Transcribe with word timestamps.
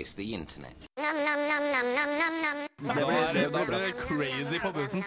The 0.00 0.34
internet. 0.34 0.76
Det 2.80 2.94
ble, 2.94 3.48
det 3.50 3.66
ble 3.66 3.92
crazy 4.06 4.58
på 4.62 4.70
bussen. 4.72 5.04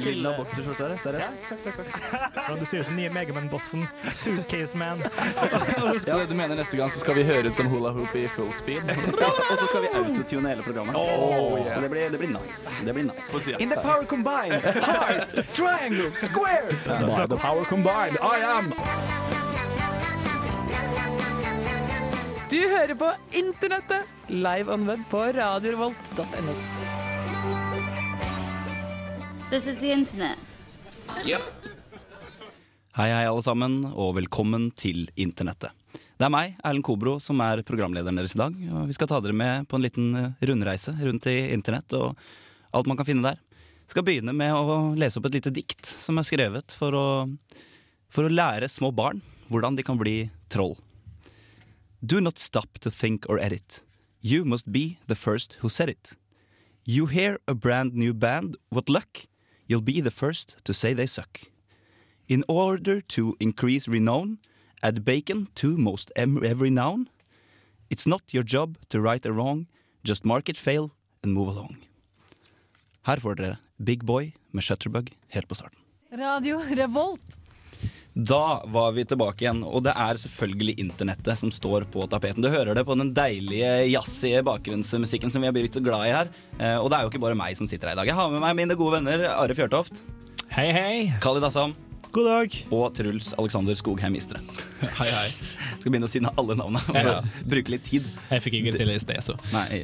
Lilla 0.00 0.32
bokserskjorte, 0.38 0.86
er 0.86 0.94
takk, 0.94 1.02
Seriøst? 1.04 1.36
Ja, 2.36 2.54
du 2.56 2.64
ser 2.64 2.80
ut 2.80 2.86
som 2.88 2.96
nye 2.96 3.10
Megaman-bossen. 3.12 3.84
Suitcase 4.16 4.76
Man. 4.76 5.04
ja, 6.06 6.24
du 6.24 6.34
mener 6.34 6.56
neste 6.56 6.80
gang 6.80 6.90
så 6.90 7.02
skal 7.04 7.18
vi 7.20 7.26
høre 7.28 7.52
ut 7.52 7.58
som 7.58 7.68
hula 7.68 7.92
hoop 7.92 8.16
i 8.16 8.24
full 8.32 8.52
speed? 8.56 8.88
Og 8.88 9.58
så 9.60 9.68
skal 9.68 9.84
vi 9.84 9.92
autotune 10.00 10.54
hele 10.54 10.64
programmet. 10.64 10.96
Oh, 10.96 11.58
yeah. 11.58 11.74
Så 11.74 11.84
det 11.84 11.92
blir, 11.92 12.08
det 12.10 12.22
blir 12.24 12.32
nice. 12.32 12.72
Det 12.84 12.96
blir 12.96 13.10
nice. 13.10 13.28
Si 13.44 13.52
ja. 13.52 13.60
In 13.60 13.68
the 13.68 13.80
power 13.84 14.08
combined, 14.08 14.64
hard, 14.64 15.44
triangle, 15.52 16.10
square. 16.16 16.72
By 16.86 17.26
the 17.28 17.36
power 17.36 17.64
combined, 17.64 18.16
I 18.22 18.40
am 18.40 18.72
Du 22.54 22.60
hører 22.70 22.94
på 22.94 23.08
Internettet, 23.34 24.06
live 24.30 24.70
on 24.70 24.84
web 24.86 25.00
på 25.10 25.18
radiorevolt.no. 25.34 26.52
This 29.50 29.66
is 29.66 29.80
the 29.80 29.90
internet. 29.90 30.38
Hei, 32.94 33.08
hei, 33.10 33.24
alle 33.26 33.42
sammen, 33.42 33.80
og 33.90 34.12
velkommen 34.20 34.68
til 34.78 35.08
Internettet. 35.18 35.74
Det 35.90 36.28
er 36.28 36.30
meg, 36.30 36.54
Erlend 36.62 36.86
Kobro, 36.86 37.16
som 37.18 37.42
er 37.42 37.64
programlederen 37.66 38.22
deres 38.22 38.36
i 38.38 38.42
dag. 38.44 38.62
Og 38.70 38.86
vi 38.86 39.00
skal 39.00 39.10
ta 39.10 39.18
dere 39.24 39.34
med 39.34 39.66
på 39.66 39.80
en 39.80 39.88
liten 39.88 40.14
eh, 40.22 40.46
rundreise 40.46 40.94
rundt 41.02 41.26
i 41.34 41.36
internett 41.58 41.98
og 41.98 42.14
alt 42.70 42.86
man 42.86 43.02
kan 43.02 43.10
finne 43.10 43.32
der. 43.32 43.42
Jeg 43.82 43.96
skal 43.96 44.06
begynne 44.06 44.38
med 44.44 44.54
å 44.54 44.94
lese 44.94 45.18
opp 45.18 45.26
et 45.26 45.40
lite 45.40 45.56
dikt 45.58 45.90
som 45.98 46.22
er 46.22 46.30
skrevet 46.30 46.78
for 46.78 46.94
å, 46.94 47.06
for 48.14 48.30
å 48.30 48.34
lære 48.38 48.70
små 48.70 48.94
barn 48.94 49.26
hvordan 49.50 49.74
de 49.74 49.90
kan 49.90 49.98
bli 49.98 50.20
troll. 50.46 50.78
Do 52.04 52.20
not 52.20 52.38
stop 52.38 52.78
to 52.80 52.90
think 52.90 53.24
or 53.28 53.38
edit. 53.38 53.82
You 54.20 54.44
must 54.44 54.70
be 54.70 54.98
the 55.06 55.14
first 55.14 55.56
who 55.60 55.68
said 55.70 55.88
it. 55.88 56.10
You 56.84 57.06
hear 57.06 57.38
a 57.48 57.54
brand 57.54 57.94
new 57.94 58.12
band, 58.12 58.56
what 58.68 58.90
luck? 58.90 59.26
You'll 59.66 59.80
be 59.80 60.02
the 60.02 60.10
first 60.10 60.56
to 60.64 60.74
say 60.74 60.92
they 60.92 61.06
suck. 61.06 61.40
In 62.28 62.44
order 62.46 63.00
to 63.00 63.36
increase 63.40 63.88
renown, 63.88 64.38
add 64.82 65.04
bacon 65.04 65.48
to 65.54 65.78
most 65.78 66.12
every 66.16 66.70
noun. 66.70 67.08
It's 67.88 68.06
not 68.06 68.34
your 68.34 68.42
job 68.42 68.76
to 68.90 69.00
right 69.00 69.24
a 69.24 69.32
wrong, 69.32 69.66
just 70.02 70.24
mark 70.26 70.48
it 70.48 70.58
fail 70.58 70.90
and 71.22 71.32
move 71.32 71.48
along. 71.48 71.76
Her 73.02 73.16
får 73.16 73.34
dere 73.34 73.56
Big 73.78 74.04
Boy 74.04 74.32
med 74.52 74.64
Shutterbug 74.64 75.10
helt 75.28 75.48
på 75.48 75.54
starten. 75.54 75.78
Radio 76.12 76.58
Revolt. 76.58 77.43
Da 78.14 78.62
var 78.70 78.92
vi 78.94 79.02
tilbake 79.10 79.42
igjen, 79.42 79.64
og 79.66 79.82
det 79.82 79.90
er 79.98 80.14
selvfølgelig 80.20 80.76
internettet 80.78 81.34
som 81.40 81.50
står 81.50 81.82
på 81.90 82.04
tapeten. 82.12 82.44
Du 82.44 82.48
hører 82.52 82.76
det 82.78 82.84
på 82.86 82.94
den 82.94 83.10
deilige 83.16 83.72
jazzige 83.90 84.44
bakgrunnsmusikken 84.46 85.32
som 85.34 85.42
vi 85.42 85.48
har 85.50 85.56
blitt 85.56 85.74
så 85.74 85.82
glad 85.82 86.06
i 86.06 86.12
her. 86.14 86.30
Eh, 86.60 86.76
Og 86.78 86.90
det 86.92 86.98
er 87.00 87.02
jo 87.02 87.10
ikke 87.10 87.22
bare 87.24 87.34
meg 87.38 87.56
som 87.58 87.66
sitter 87.66 87.90
her 87.90 87.96
i 87.96 88.00
dag. 88.02 88.06
Jeg 88.12 88.14
har 88.14 88.30
med 88.30 88.38
meg 88.44 88.54
mine 88.60 88.76
gode 88.78 89.00
venner 89.00 89.26
Are 89.32 89.54
Fjørtoft, 89.58 90.04
Hei, 90.54 90.68
hei. 90.70 91.12
Khalid 91.24 91.42
Assam 91.42 91.72
God 92.14 92.28
dag. 92.30 92.54
og 92.70 92.94
Truls 92.94 93.32
Alexander 93.34 93.74
Skogheim 93.74 94.12
Mistre. 94.14 94.38
Hei, 95.00 95.08
hei. 95.10 95.30
Skal 95.80 95.90
begynne 95.90 96.06
å 96.06 96.12
si 96.12 96.20
alle 96.22 96.54
navnene 96.54 96.94
Ja. 96.94 97.16
bruke 97.42 97.72
litt 97.74 97.82
tid. 97.88 98.06
Jeg 98.30 98.44
fikk 98.44 98.60
ikke 98.60 98.76
til 98.78 98.92
i 98.94 98.98
sted, 99.02 99.18
så. 99.26 99.34
Nei, 99.50 99.82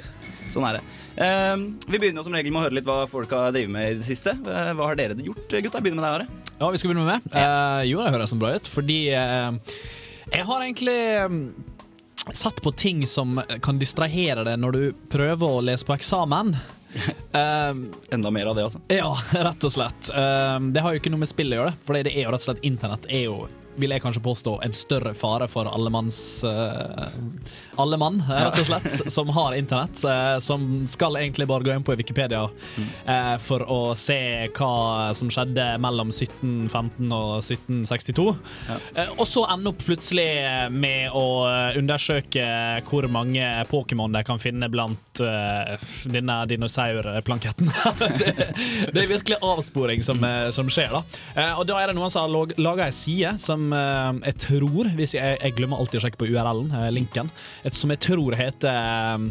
sånn 0.55 0.69
er 0.71 0.79
det. 0.79 0.85
Eh, 1.19 1.57
vi 1.91 1.99
begynner 1.99 2.23
jo 2.23 2.29
som 2.31 2.39
regel 2.39 2.55
med 2.55 2.63
å 2.63 2.65
høre 2.69 2.79
litt 2.79 2.87
hva 2.87 3.01
folk 3.11 3.35
har 3.35 3.51
drevet 3.51 3.75
med 3.75 3.91
i 3.91 3.99
det 3.99 4.07
siste. 4.07 4.37
Eh, 4.39 4.71
hva 4.79 4.87
har 4.93 4.95
dere 5.01 5.19
gjort, 5.19 5.49
gutta? 5.51 5.81
Jeg 5.83 5.89
begynner 5.89 5.99
med 5.99 6.07
deg, 6.07 6.15
Are. 6.21 6.40
Ja, 6.61 6.71
vi 6.71 6.79
skal 6.79 6.91
begynne 6.91 7.07
med 7.07 7.23
meg. 7.25 7.37
Eh, 7.41 7.83
jo, 7.89 8.03
det 8.05 8.11
høres 8.13 8.35
bra 8.37 8.51
ut, 8.53 8.67
fordi 8.69 8.99
uh, 9.17 9.55
jeg 10.29 10.45
har 10.45 10.65
egentlig 10.67 10.97
um, 11.25 11.39
satt 12.37 12.61
på 12.61 12.73
ting 12.77 13.01
som 13.09 13.41
kan 13.65 13.81
distrahere 13.81 14.45
deg 14.45 14.61
når 14.61 14.77
du 14.77 14.83
prøver 15.09 15.57
å 15.57 15.63
lese 15.65 15.89
på 15.89 15.97
eksamen. 15.97 16.53
Uh, 17.33 17.81
Enda 18.13 18.35
mer 18.35 18.53
av 18.53 18.61
det, 18.61 18.67
altså. 18.69 18.83
ja, 18.93 19.09
rett 19.49 19.65
og 19.65 19.73
slett. 19.73 20.13
Det 20.13 20.85
har 20.85 20.93
jo 20.93 21.01
ikke 21.01 21.15
noe 21.15 21.25
med 21.25 21.33
spill 21.33 21.57
å 21.57 21.63
gjøre, 21.63 21.75
for 21.87 21.97
det 21.97 22.13
er 22.13 22.27
jo 22.27 22.35
rett 22.37 22.45
og 22.45 22.49
slett 22.51 22.69
internett 22.69 23.09
er 23.09 23.25
jo 23.31 23.39
vil 23.81 23.95
jeg 23.95 24.03
kanskje 24.05 24.23
påstå 24.25 24.57
en 24.65 24.77
større 24.77 25.15
fare 25.19 25.49
for 25.51 25.69
allemanns 25.71 26.19
uh, 26.45 27.09
Alle 27.81 27.99
mann, 28.01 28.21
rett 28.29 28.61
og 28.61 28.69
slett, 28.69 28.91
som 29.17 29.31
har 29.35 29.57
internett. 29.59 30.03
Uh, 30.05 30.39
som 30.45 30.87
skal 30.91 31.19
egentlig 31.21 31.49
bare 31.51 31.67
gå 31.67 31.75
inn 31.75 31.87
på 31.87 31.97
Wikipedia 31.99 32.45
uh, 32.47 33.37
for 33.43 33.65
å 33.65 33.81
se 33.99 34.21
hva 34.57 35.15
som 35.17 35.31
skjedde 35.33 35.67
mellom 35.83 36.13
1715 36.13 37.11
og 37.17 37.33
1762. 37.41 38.27
Eh, 38.95 39.13
og 39.17 39.27
så 39.29 39.45
ende 39.51 39.73
opp 39.73 39.83
plutselig 39.85 40.29
med 40.73 41.15
å 41.17 41.25
undersøke 41.79 42.45
hvor 42.89 43.07
mange 43.13 43.45
Pokémon 43.71 44.13
de 44.13 44.23
kan 44.27 44.41
finne 44.43 44.69
blant 44.73 45.23
eh, 45.25 45.75
denne 46.11 46.39
dinosaurplanketten. 46.51 47.71
det, 47.99 48.35
det 48.93 49.03
er 49.03 49.11
virkelig 49.11 49.41
avsporing 49.43 50.05
som, 50.05 50.23
eh, 50.25 50.49
som 50.55 50.71
skjer, 50.73 50.95
da. 50.95 51.03
Eh, 51.35 51.53
og 51.59 51.67
da 51.69 51.81
er 51.81 51.91
det 51.91 51.99
noen 51.99 52.13
som 52.13 52.27
har 52.27 52.57
laga 52.61 52.89
ei 52.89 52.97
side 52.97 53.37
som 53.43 53.70
eh, 53.77 54.11
jeg 54.31 54.41
tror 54.47 54.91
hvis 54.97 55.15
jeg, 55.17 55.39
jeg 55.41 55.57
glemmer 55.59 55.81
alltid 55.81 56.01
å 56.01 56.05
sjekke 56.07 56.21
på 56.21 56.31
URL-en, 56.31 56.73
eh, 56.81 56.91
linken, 56.95 57.31
et, 57.65 57.77
som 57.77 57.93
jeg 57.95 58.03
tror 58.11 58.39
heter 58.39 59.31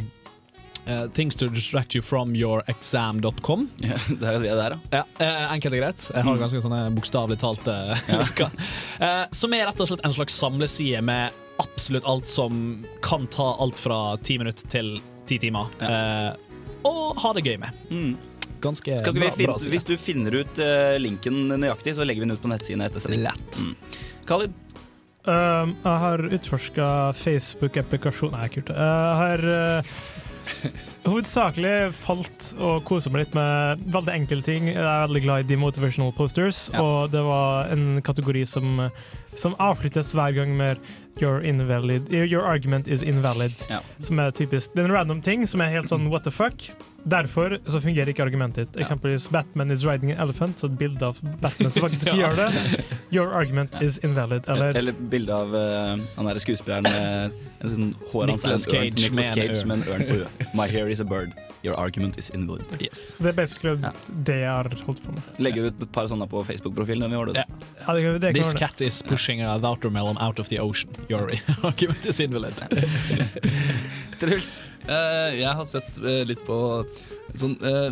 Uh, 0.89 1.07
Things 1.07 1.35
to 1.35 1.47
distract 1.47 1.93
you 1.95 2.01
from 2.01 2.35
your 2.35 2.63
exam.com. 2.67 3.69
Ja, 3.77 3.97
det 4.07 4.27
er 4.27 4.39
det 4.39 4.55
der, 4.55 4.75
ja. 4.91 5.01
Ja, 5.01 5.03
eh, 5.25 5.51
enkelt 5.53 5.75
og 5.75 5.81
greit. 5.83 6.05
Jeg 6.15 6.25
har 6.25 6.39
ganske 6.39 6.61
sånne 6.63 6.79
bokstavelig 6.95 7.37
talte 7.41 7.75
linker. 8.09 8.55
Eh, 8.97 9.21
som 9.35 9.53
er 9.53 9.67
rett 9.69 9.83
og 9.83 9.91
slett 9.91 10.01
en 10.07 10.15
slags 10.15 10.39
samleside 10.39 11.03
med 11.05 11.35
absolutt 11.61 12.07
alt 12.09 12.31
som 12.31 12.79
kan 13.05 13.27
ta 13.29 13.51
alt 13.61 13.81
fra 13.83 14.17
ti 14.23 14.39
minutter 14.41 14.71
til 14.71 14.95
ti 15.29 15.37
timer. 15.43 15.69
Eh, 15.83 16.31
og 16.89 17.19
ha 17.21 17.35
det 17.37 17.45
gøy 17.45 17.59
med. 17.61 17.85
Mm. 17.91 18.11
Ganske 18.63 18.89
vi 19.03 19.11
bra, 19.13 19.29
finne, 19.35 19.51
bra 19.51 19.59
side. 19.59 19.71
hvis 19.75 19.85
du 19.87 19.93
finner 19.99 20.41
ut 20.41 20.57
linken 20.99 21.45
nøyaktig, 21.53 21.93
så 21.95 22.07
legger 22.07 22.25
vi 22.25 22.27
den 22.27 22.39
ut 22.39 22.41
på 22.43 22.49
nettsiden 22.51 22.81
etter 22.83 23.03
sending. 23.03 23.27
Lett. 23.27 23.61
Mm. 23.61 23.75
Khalid? 24.29 24.53
Um, 25.25 25.75
jeg 25.83 25.99
har 26.05 26.21
utforska 26.37 26.87
Facebook-applikasjon 27.17 28.31
Nei, 28.33 28.47
kult. 28.53 28.69
Jeg 28.71 29.17
har 29.19 29.43
uh, 29.43 29.93
hovedsakelig 31.09 31.73
falt 31.97 32.51
og 32.61 32.83
kosa 32.87 33.11
meg 33.11 33.25
litt 33.25 33.35
med 33.37 33.83
veldig 33.93 34.13
enkle 34.15 34.45
ting. 34.45 34.69
Jeg 34.71 34.79
er 34.85 35.07
veldig 35.07 35.23
glad 35.25 35.43
i 35.43 35.49
demotivational 35.51 36.13
posters, 36.17 36.67
Ja. 36.73 36.81
og 36.81 37.11
det 37.13 37.21
var 37.25 37.73
en 37.73 38.01
kategori 38.05 38.45
som, 38.47 38.85
som 39.37 39.57
avsluttes 39.59 40.13
hver 40.17 40.37
gang 40.37 40.55
med 40.57 40.81
Your, 41.19 41.41
invalid, 41.43 42.07
your 42.13 42.45
argument 42.47 42.87
is 42.87 43.01
invalid. 43.03 43.51
Ja. 43.67 43.81
Som 43.99 44.21
er 44.23 44.31
typisk 44.31 44.71
Det 44.71 44.85
er 44.85 44.87
en 44.87 44.93
random 44.95 45.19
ting 45.21 45.43
som 45.51 45.59
er 45.59 45.73
helt 45.73 45.91
sånn 45.91 46.07
what 46.07 46.23
the 46.23 46.31
fuck. 46.31 46.69
Derfor 47.03 47.57
så 47.65 47.79
fungerer 47.81 48.09
ikke 48.11 48.23
argumentet 48.23 48.67
ditt. 48.67 48.75
Ja. 48.75 48.85
Eksempelvis 48.85 49.29
Batman 49.31 49.71
is 49.71 49.85
riding 49.85 50.11
an 50.11 50.19
elephant, 50.25 50.59
så 50.59 50.67
et 50.67 50.77
bilde 50.77 51.05
av 51.05 51.17
Batman 51.41 51.71
som 51.71 51.81
faktisk 51.85 52.07
Ja. 52.11 52.15
gjør 52.15 52.35
det. 52.35 52.83
Your 53.15 53.33
argument 53.33 53.75
is 53.81 53.97
invalid. 54.03 54.43
Eller 54.47 54.75
Eller 54.77 54.91
bilde 55.09 55.33
av 55.33 55.53
uh, 55.55 55.97
han 56.17 56.25
derre 56.29 56.39
skuespilleren 56.43 56.83
med 56.83 57.31
en 57.63 57.69
sånn 57.75 57.93
hår 58.11 58.27
Nicolas. 58.33 58.67
Cage 58.69 59.11
med 59.15 59.25
en 59.25 59.33
Cage 59.33 59.61
ørn. 59.61 59.67
med 59.67 59.77
en 59.77 59.93
ørn 59.93 60.05
på 60.09 60.17
huet. 60.19 60.43
My 60.59 60.67
hair 60.67 60.87
is 60.91 60.99
a 60.99 61.05
bird. 61.07 61.31
Your 61.63 61.75
argument 61.79 62.15
is 62.17 62.29
invalid. 62.35 62.63
Yes. 62.79 62.99
Så 63.17 63.23
det 63.25 63.33
er 63.33 63.37
basically 63.41 63.75
Ja. 63.83 63.91
det 64.29 64.37
jeg 64.43 64.49
har 64.51 64.69
holdt 64.85 65.01
på 65.03 65.11
med. 65.15 65.23
Legger 65.39 65.65
ut 65.71 65.81
et 65.81 65.91
par 65.91 66.07
sånne 66.07 66.27
på 66.31 66.43
Facebook-profilen. 66.47 66.99
når 67.03 67.09
vi 67.09 67.15
gjør 67.17 67.31
det. 67.33 67.35
Ja. 67.35 67.45
Ja, 67.87 67.93
det, 67.95 68.21
det 68.21 68.33
This 68.37 68.53
cat 68.53 68.81
is 68.81 69.01
pushing 69.03 69.41
a 69.41 69.57
watermelon 69.57 70.17
out 70.21 70.39
of 70.39 70.47
the 70.49 70.59
ocean. 70.59 70.91
Your 71.09 71.31
argument 71.63 72.05
is 72.05 72.19
invalid. 72.19 72.55
Truls? 74.19 74.61
Eh, 74.87 75.41
jeg 75.41 75.51
har 75.59 75.65
sett 75.67 75.99
uh, 76.01 76.23
litt 76.25 76.41
på 76.47 76.55
sånn 77.37 77.57
uh, 77.61 77.91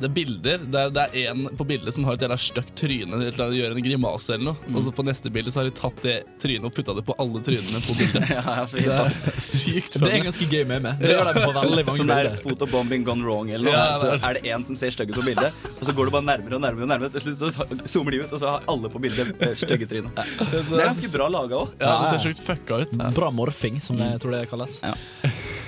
Det 0.00 0.08
er 0.08 0.12
bilder 0.16 0.62
der 0.72 0.88
det 0.94 1.02
er 1.20 1.28
en 1.30 1.44
på 1.58 1.64
bildet 1.68 1.92
som 1.92 2.06
har 2.08 2.16
et 2.16 2.22
jævla 2.24 2.38
stygt 2.40 2.70
tryne 2.80 3.18
til 3.20 3.42
å 3.44 3.48
gjøre 3.52 3.76
en 3.76 3.84
grimase 3.84 4.32
eller 4.34 4.46
noe. 4.48 4.70
Og 4.72 4.86
så 4.86 4.94
på 4.96 5.04
neste 5.04 5.28
bilde 5.30 5.52
så 5.52 5.60
har 5.60 5.68
de 5.68 5.74
tatt 5.76 6.00
det 6.02 6.14
trynet 6.40 6.64
og 6.66 6.72
putta 6.72 6.94
det 6.96 7.04
på 7.04 7.14
alle 7.20 7.42
trynene 7.44 7.82
på 7.84 7.96
bildet. 8.00 8.24
Ja, 8.32 8.40
ja, 8.62 8.64
Det 8.72 8.96
er 8.96 9.42
sykt 9.50 9.98
Det 10.00 10.08
er 10.08 10.24
ganske 10.24 10.48
gøy 10.48 10.64
med 10.72 10.86
meg. 10.88 11.04
Det 11.04 11.12
gjør 11.12 11.28
de 11.28 11.44
på 11.44 11.52
veldig 11.58 11.84
mange 11.90 11.98
Sånn 12.00 12.14
der 12.14 12.30
fotobombing 12.46 13.04
gone 13.06 13.28
wrong 13.28 13.52
eller 13.52 13.68
noe. 13.68 13.76
Ja, 13.76 14.00
så 14.00 14.16
er 14.16 14.40
det 14.40 14.54
en 14.54 14.64
som 14.70 14.80
ser 14.80 14.96
stygg 14.96 15.12
ut 15.12 15.20
på 15.20 15.26
bildet, 15.28 15.68
og 15.76 15.84
så 15.84 15.94
går 15.94 16.08
det 16.08 16.16
bare 16.16 16.28
nærmere 16.30 16.56
og 16.56 16.64
nærmere. 16.64 16.88
og 16.88 16.92
nærmere 16.94 17.14
Til 17.18 17.26
slutt 17.28 17.44
så 17.60 17.68
zoomer 17.92 18.16
de 18.16 18.24
ut, 18.24 18.32
og 18.32 18.40
så 18.40 18.56
har 18.56 18.66
alle 18.72 18.90
på 18.96 19.04
bildet 19.04 19.36
stygge 19.60 19.90
tryner. 19.90 20.16
Det 20.16 20.64
er 20.64 20.86
ganske 20.88 21.12
bra 21.12 21.28
laga 21.36 21.60
òg. 21.60 21.76
Ja, 21.76 21.94
det 22.06 22.16
ser 22.16 22.24
sjukt 22.30 22.42
fucka 22.48 22.82
ut. 22.86 22.98
Bra 23.20 23.28
morfing, 23.34 23.82
som 23.84 24.00
jeg 24.00 24.16
tror 24.24 24.38
det 24.38 24.46
kalles. 24.50 24.80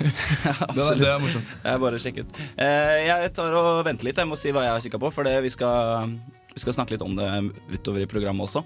Det, 0.75 0.85
det 0.99 1.09
er 1.09 1.21
morsomt. 1.21 1.49
Jeg 1.63 1.81
bare 1.83 1.99
sjekker 2.01 2.27
ut. 2.27 2.37
Eh, 2.59 2.99
jeg 3.07 3.33
tar 3.37 3.57
og 3.59 3.83
venter 3.87 4.09
litt. 4.09 4.19
Jeg 4.19 4.29
må 4.29 4.37
si 4.39 4.53
hva 4.53 4.65
jeg 4.67 4.75
har 4.75 4.85
kikka 4.85 5.01
på, 5.01 5.11
for 5.13 5.27
det, 5.27 5.35
vi, 5.45 5.51
skal, 5.53 6.15
vi 6.53 6.63
skal 6.63 6.77
snakke 6.77 6.95
litt 6.95 7.05
om 7.05 7.15
det 7.19 7.29
utover 7.75 8.05
i 8.05 8.09
programmet 8.09 8.47
også. 8.47 8.63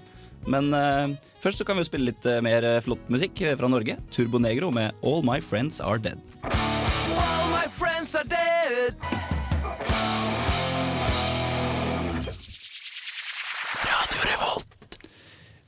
Men 0.48 0.70
eh, 0.76 1.16
først 1.42 1.60
så 1.62 1.68
kan 1.68 1.78
vi 1.78 1.84
jo 1.84 1.90
spille 1.90 2.10
litt 2.10 2.28
eh, 2.28 2.42
mer 2.44 2.66
flott 2.84 3.10
musikk 3.12 3.42
fra 3.60 3.70
Norge. 3.70 3.98
Turbo 4.14 4.42
Negro 4.42 4.72
med 4.74 4.96
All 5.06 5.24
My 5.26 5.40
Friends 5.44 5.82
Are 5.84 6.00
Dead. 6.02 6.20
All 6.48 7.50
My 7.54 7.66
Friends 7.78 8.14
Are 8.18 8.28
Dead. 8.28 9.27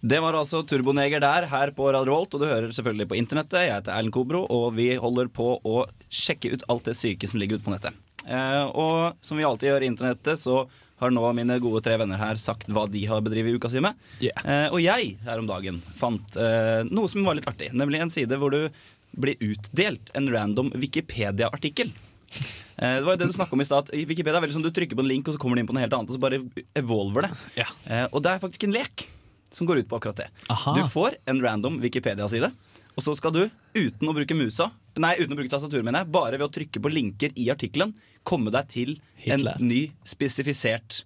Det 0.00 0.16
var 0.24 0.32
altså 0.32 0.62
Turboneger 0.64 1.20
der, 1.20 1.44
her 1.50 1.70
på 1.76 1.90
Radio 1.92 2.14
Volt, 2.14 2.32
og 2.32 2.40
du 2.40 2.46
hører 2.48 2.70
selvfølgelig 2.72 3.06
på 3.10 3.16
internettet. 3.18 3.66
Jeg 3.66 3.74
heter 3.74 3.92
Erlend 3.92 4.14
Kobro, 4.16 4.46
og 4.48 4.72
vi 4.78 4.94
holder 4.96 5.28
på 5.28 5.58
å 5.60 5.82
sjekke 6.08 6.54
ut 6.54 6.64
alt 6.72 6.88
det 6.88 6.94
syke 6.96 7.28
som 7.28 7.36
ligger 7.40 7.60
ute 7.60 7.66
på 7.66 7.74
nettet. 7.74 7.98
Eh, 8.24 8.64
og 8.80 9.18
som 9.20 9.36
vi 9.36 9.44
alltid 9.44 9.68
gjør 9.68 9.84
i 9.84 9.90
internettet, 9.92 10.40
så 10.40 10.62
har 11.04 11.12
nå 11.12 11.26
mine 11.36 11.58
gode 11.60 11.82
tre 11.84 11.98
venner 12.00 12.20
her 12.20 12.40
sagt 12.40 12.72
hva 12.72 12.86
de 12.88 13.04
har 13.12 13.20
bedrevet 13.26 13.60
uka 13.60 13.68
si 13.72 13.84
med. 13.84 14.00
Yeah. 14.24 14.40
Eh, 14.40 14.72
og 14.72 14.80
jeg 14.80 15.12
her 15.28 15.44
om 15.44 15.52
dagen 15.52 15.82
fant 16.00 16.40
eh, 16.40 16.80
noe 16.88 17.12
som 17.12 17.28
var 17.28 17.36
litt 17.36 17.52
artig, 17.52 17.68
nemlig 17.76 18.00
en 18.00 18.16
side 18.16 18.40
hvor 18.40 18.56
du 18.56 18.72
blir 19.20 19.36
utdelt 19.44 20.12
en 20.16 20.32
random 20.32 20.72
Wikipedia-artikkel. 20.80 21.92
Eh, 22.32 22.96
det 22.96 23.04
var 23.04 23.18
jo 23.18 23.20
det 23.20 23.32
du 23.34 23.36
snakket 23.36 23.60
om 23.60 23.68
i 23.68 23.68
stad. 23.68 23.92
Wikipedia 23.92 24.40
er 24.40 24.48
veldig 24.48 24.56
sånn 24.62 24.64
Du 24.64 24.72
trykker 24.72 24.96
på 24.96 25.04
en 25.04 25.12
link, 25.12 25.28
og 25.28 25.36
så 25.36 25.44
kommer 25.44 25.60
du 25.60 25.66
inn 25.66 25.68
på 25.68 25.76
noe 25.76 25.84
helt 25.84 25.92
annet, 25.92 26.08
og 26.08 26.16
så 26.16 26.24
bare 26.24 26.40
evolver 26.72 27.28
det. 27.28 27.34
Yeah. 27.60 27.80
Eh, 27.84 28.06
og 28.08 28.24
det 28.24 28.32
er 28.32 28.46
faktisk 28.48 28.64
en 28.64 28.78
lek 28.80 29.10
som 29.50 29.66
går 29.66 29.82
ut 29.82 29.88
på 29.90 29.98
akkurat 29.98 30.16
det. 30.16 30.28
Aha. 30.50 30.74
Du 30.78 30.82
får 30.88 31.16
en 31.26 31.40
random 31.42 31.80
Wikipedia-side, 31.82 32.52
og 32.96 33.02
så 33.04 33.14
skal 33.16 33.32
du 33.32 33.42
uten 33.74 34.08
å 34.08 34.14
bruke 34.14 34.34
musa, 34.36 34.70
nei, 34.96 35.14
uten 35.18 35.32
å 35.34 35.38
bruke 35.38 35.50
tastatur, 35.52 35.82
mener 35.86 36.04
jeg, 36.04 36.12
bare 36.12 36.38
ved 36.38 36.46
å 36.48 36.52
trykke 36.52 36.82
på 36.82 36.90
linker 36.92 37.30
i 37.36 37.48
artikkelen, 37.52 37.94
komme 38.24 38.50
deg 38.52 38.68
til 38.68 38.96
Hitler. 39.16 39.56
en 39.58 39.68
ny 39.68 39.92
spesifisert 40.04 41.04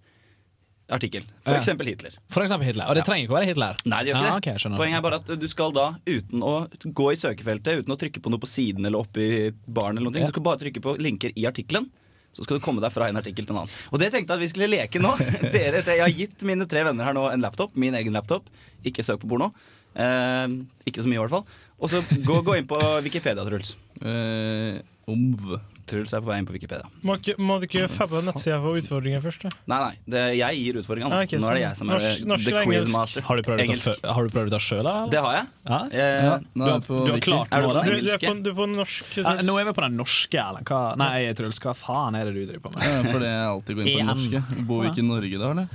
artikkel. 0.90 1.22
For 1.44 1.54
Ja. 1.54 1.60
eksempel 1.60 1.86
Hitler. 1.88 2.10
For 2.28 2.42
eksempel 2.42 2.66
Hitler. 2.66 2.84
Og 2.88 2.94
det 2.94 3.04
trenger 3.06 3.24
ikke 3.26 3.32
å 3.32 3.38
være 3.40 3.46
Hitler. 3.48 3.76
Nei, 3.86 4.02
det 4.04 4.12
gjør 4.12 4.18
ikke 4.20 4.24
Ja, 4.28 4.38
det. 4.40 4.56
Okay. 4.58 4.76
Poenget 4.76 4.96
er 4.98 5.00
bare 5.00 5.14
at 5.14 5.40
du 5.40 5.48
skal 5.48 5.72
da, 5.72 5.86
uten 6.06 6.40
å 6.44 6.68
gå 6.92 7.12
i 7.12 7.16
søkefeltet, 7.16 7.78
uten 7.84 7.94
å 7.94 7.98
trykke 7.98 8.20
på 8.20 8.30
noe 8.30 8.38
på 8.38 8.46
siden 8.50 8.84
eller 8.84 8.98
oppi 9.00 9.52
baren, 9.66 9.96
eller 9.96 10.10
noe, 10.10 10.20
Ja. 10.20 10.26
du 10.26 10.32
skal 10.32 10.42
bare 10.42 10.58
trykke 10.58 10.82
på 10.82 10.98
linker 10.98 11.32
i 11.36 11.46
artikkelen. 11.48 11.88
Så 12.34 12.44
skal 12.44 12.58
du 12.58 12.64
komme 12.64 12.82
deg 12.82 12.92
fra 12.94 13.08
en 13.10 13.20
artikkel 13.20 13.46
til 13.46 13.54
en 13.54 13.62
annen. 13.62 13.76
Og 13.94 14.02
det 14.02 14.10
tenkte 14.12 14.34
jeg 14.34 14.40
at 14.40 14.44
vi 14.44 14.50
skulle 14.50 14.70
leke 14.72 15.02
nå. 15.02 15.14
Dere, 15.54 15.84
jeg 15.86 16.02
har 16.02 16.14
gitt 16.14 16.42
mine 16.48 16.66
tre 16.70 16.82
venner 16.86 17.06
her 17.06 17.16
nå 17.16 17.28
en 17.30 17.44
laptop, 17.44 17.76
min 17.78 17.94
egen 17.98 18.16
laptop. 18.16 18.50
Ikke 18.86 19.06
søk 19.06 19.22
på 19.22 19.30
porno. 19.30 19.52
Eh, 19.94 20.58
ikke 20.90 21.04
så 21.04 21.10
mye, 21.10 21.20
i 21.20 21.22
hvert 21.22 21.36
fall. 21.36 21.46
Og 21.78 21.92
så 21.92 22.02
gå, 22.26 22.40
gå 22.46 22.58
inn 22.58 22.68
på 22.70 22.80
Wikipedia, 23.06 23.46
Truls. 23.46 23.76
Eh, 24.02 24.82
omv. 25.10 25.54
Truls 25.86 26.12
er 26.16 26.22
på 26.24 26.30
vei 26.30 26.38
inn 26.40 26.46
på 26.48 26.54
Wikipedia. 26.56 26.86
Må, 27.04 27.16
ikke, 27.20 27.34
må 27.38 27.58
du 27.60 27.66
ikke 27.68 27.88
få 27.92 28.06
på 28.08 28.20
nettsida 28.24 28.56
for 28.62 28.78
utfordringer 28.80 29.20
først? 29.24 29.42
da? 29.44 29.50
Nei, 29.68 29.78
nei, 29.82 29.94
det, 30.14 30.22
jeg 30.38 30.60
gir 30.62 30.78
utfordringene. 30.80 31.12
Ah, 31.18 31.24
okay, 31.26 31.40
nå 31.42 31.50
er 31.50 31.58
det 31.58 31.60
sånn. 31.60 31.68
jeg 31.68 31.78
som 31.80 31.90
er 31.90 31.94
Norsk- 31.98 32.26
norsk 32.32 32.44
the 32.44 32.52
quiz 32.52 32.64
master 32.64 32.84
quizmaster. 32.88 33.26
Har 33.28 33.36
du 33.36 33.42
prøvd 33.48 33.64
Engelsk. 33.66 34.50
det 34.54 34.62
sjøl, 34.64 34.80
eller? 34.84 35.10
Det 35.12 35.22
har 35.26 35.36
jeg. 35.38 35.46
Ja? 35.68 35.80
Eh, 35.92 36.24
Ja, 36.24 36.38
Du 36.54 36.62
har, 36.64 36.80
du 36.80 37.12
har 37.12 37.20
klart 37.28 37.48
Er 37.52 37.60
du 37.60 37.68
av 37.68 37.84
Du, 37.84 37.90
du, 37.90 38.10
er 38.14 38.18
på, 38.24 38.34
du 38.42 38.50
er 38.50 38.58
på 38.62 38.68
norsk. 38.74 39.04
Ja, 39.16 39.22
Truls. 39.24 39.46
nå 39.48 39.58
er 39.60 39.64
vi 39.64 39.72
på 39.76 39.84
den 39.88 39.96
norske, 40.00 40.38
eller 40.48 40.62
Hva- 40.64 40.96
Nei, 40.96 41.32
Truls, 41.34 41.60
hva 41.60 41.74
faen 41.76 42.16
er 42.16 42.24
det 42.24 42.34
du 42.34 42.44
driver 42.46 42.64
på 42.68 42.74
med? 42.74 42.82
Ja, 42.84 43.02
fordi 43.12 43.28
jeg 43.32 43.48
alltid 43.54 43.76
går 43.76 43.82
inn 43.84 43.92
på 43.92 43.98
den 43.98 44.12
norske. 44.14 44.66
Bor 44.68 44.82
vi 44.84 44.88
ikke 44.94 45.04
i 45.04 45.08
Norge 45.08 45.38
da, 45.38 45.50
eller? 45.50 45.68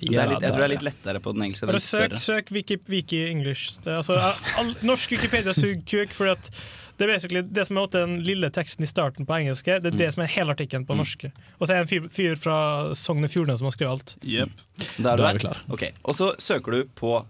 det 0.00 0.16
er 0.18 0.28
litt, 0.30 0.40
jeg 0.42 0.52
tror 0.52 0.62
det 0.62 0.64
er 0.66 0.72
litt 0.72 0.84
lettere 0.86 1.20
på 1.20 1.32
den 1.34 1.42
engelske. 1.44 1.66
Det 1.66 1.74
Bare 1.74 1.84
søk, 1.84 2.14
søk 2.18 2.50
Wiki, 2.56 2.78
Wiki 2.88 3.18
English. 3.30 3.76
Det 3.84 3.92
altså, 4.00 4.16
all, 4.56 4.70
norsk 4.82 5.10
Wikipedia 5.12 5.52
suger 5.56 5.82
kuk, 5.84 6.14
fordi 6.16 6.30
at 6.32 6.50
det 6.98 7.06
er 7.06 7.12
basically 7.14 7.42
det 7.46 7.64
som 7.68 7.78
er 7.78 7.86
åt 7.86 7.94
den 7.94 8.16
lille 8.26 8.50
teksten 8.54 8.82
i 8.84 8.88
starten 8.90 9.26
på 9.28 9.36
engelske, 9.38 9.78
det 9.82 9.92
er 9.92 9.98
det 10.00 10.08
som 10.14 10.24
er 10.24 10.30
hele 10.32 10.54
artikkelen 10.56 10.86
på 10.88 10.96
norske. 10.98 11.30
Og 11.58 11.66
så 11.68 11.72
er 11.74 11.78
det 11.78 11.84
en 11.86 11.90
fyr, 11.92 12.08
fyr 12.14 12.38
fra 12.40 12.56
Sogn 12.98 13.22
og 13.26 13.30
Fjordane 13.30 13.60
som 13.60 13.68
har 13.70 13.76
skrevet 13.76 13.92
alt. 13.94 14.14
Yep. 14.26 14.64
Da 14.98 15.12
er 15.12 15.20
du 15.20 15.22
der. 15.22 15.38
klar. 15.44 15.60
Ok, 15.70 15.84
Og 16.02 16.18
så 16.18 16.32
søker 16.42 16.74
du 16.78 16.94
på 16.98 17.20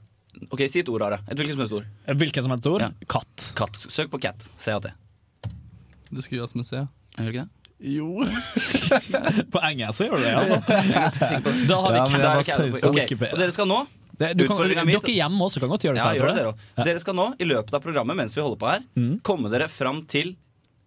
Ok, 0.54 0.60
Si 0.70 0.78
et 0.78 0.88
ord, 0.88 1.02
Are. 1.02 1.18
Et 1.26 1.34
hvilket 1.34 1.56
som 1.56 1.64
helst 1.64 1.74
ord. 1.74 1.86
Hvilket 2.20 2.44
som 2.44 2.52
helst 2.54 2.66
ord? 2.70 2.84
Ja. 2.84 2.90
Katt. 3.10 3.46
Katt. 3.58 3.78
Søk 3.90 4.10
på 4.12 4.20
cat. 4.22 4.44
CAT. 4.56 4.86
Det 6.14 6.22
skrives 6.22 6.54
med 6.54 6.64
C. 6.68 6.84
Hører 7.18 7.32
du 7.32 7.32
ikke 7.32 7.42
det? 7.42 7.48
Jo. 7.78 8.24
På 9.54 9.60
engelsk 9.62 10.02
gjør 10.06 10.16
du 10.18 10.24
det, 10.24 10.30
ja. 10.32 10.40
Da 11.68 11.80
har 11.82 11.92
vi 11.94 11.98
Ja, 12.22 12.32
jeg 12.38 12.46
cat. 12.46 12.62
Okay. 12.84 13.04
Ok, 13.06 13.12
Og 13.32 13.38
dere 13.38 13.54
skal 13.54 13.68
nå 13.70 13.82
det 14.18 14.32
du 14.38 14.46
kan, 14.48 14.58
Dere 14.68 15.12
hjemme 15.14 15.46
også 15.46 15.62
kan 15.62 15.70
godt 15.70 15.86
gjøre 15.86 15.98
Ja, 16.00 16.08
gjør 16.16 16.32
det 16.32 16.40
dere 16.40 16.52
også. 16.52 16.86
Dere 16.88 17.02
skal 17.04 17.16
nå, 17.18 17.28
i 17.38 17.46
løpet 17.46 17.76
av 17.78 17.84
programmet 17.84 18.18
mens 18.18 18.34
vi 18.36 18.42
holder 18.42 18.58
på 18.60 18.72
her, 18.72 18.82
komme 19.26 19.50
dere 19.52 19.68
fram 19.70 20.02
til 20.10 20.34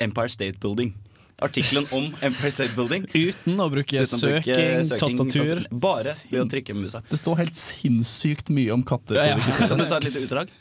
Empire 0.02 0.30
State 0.34 0.60
Building. 0.60 0.94
Artikkelen 1.42 1.88
om 1.98 2.10
Empire 2.28 2.52
State 2.54 2.76
Building. 2.78 3.08
Uten 3.16 3.62
å 3.62 3.70
bruke 3.72 4.04
Uten 4.04 4.18
å 4.18 4.28
bruke 4.28 4.44
søking, 4.46 4.90
søking, 4.90 5.16
tastatur. 5.32 5.64
Bare 5.82 6.14
ved 6.30 6.42
å 6.44 6.50
trykke 6.52 6.76
med 6.76 6.90
musa. 6.90 7.02
Det 7.10 7.18
står 7.22 7.40
helt 7.42 7.58
sinnssykt 7.58 8.52
mye 8.54 8.76
om 8.76 8.84
katter. 8.86 9.18
Ja, 9.18 9.38
ja. 9.40 9.56
Kan 9.64 9.82
du 9.82 9.88
ta 9.90 9.98
et 10.02 10.10
lite 10.12 10.22
utdrag? 10.28 10.52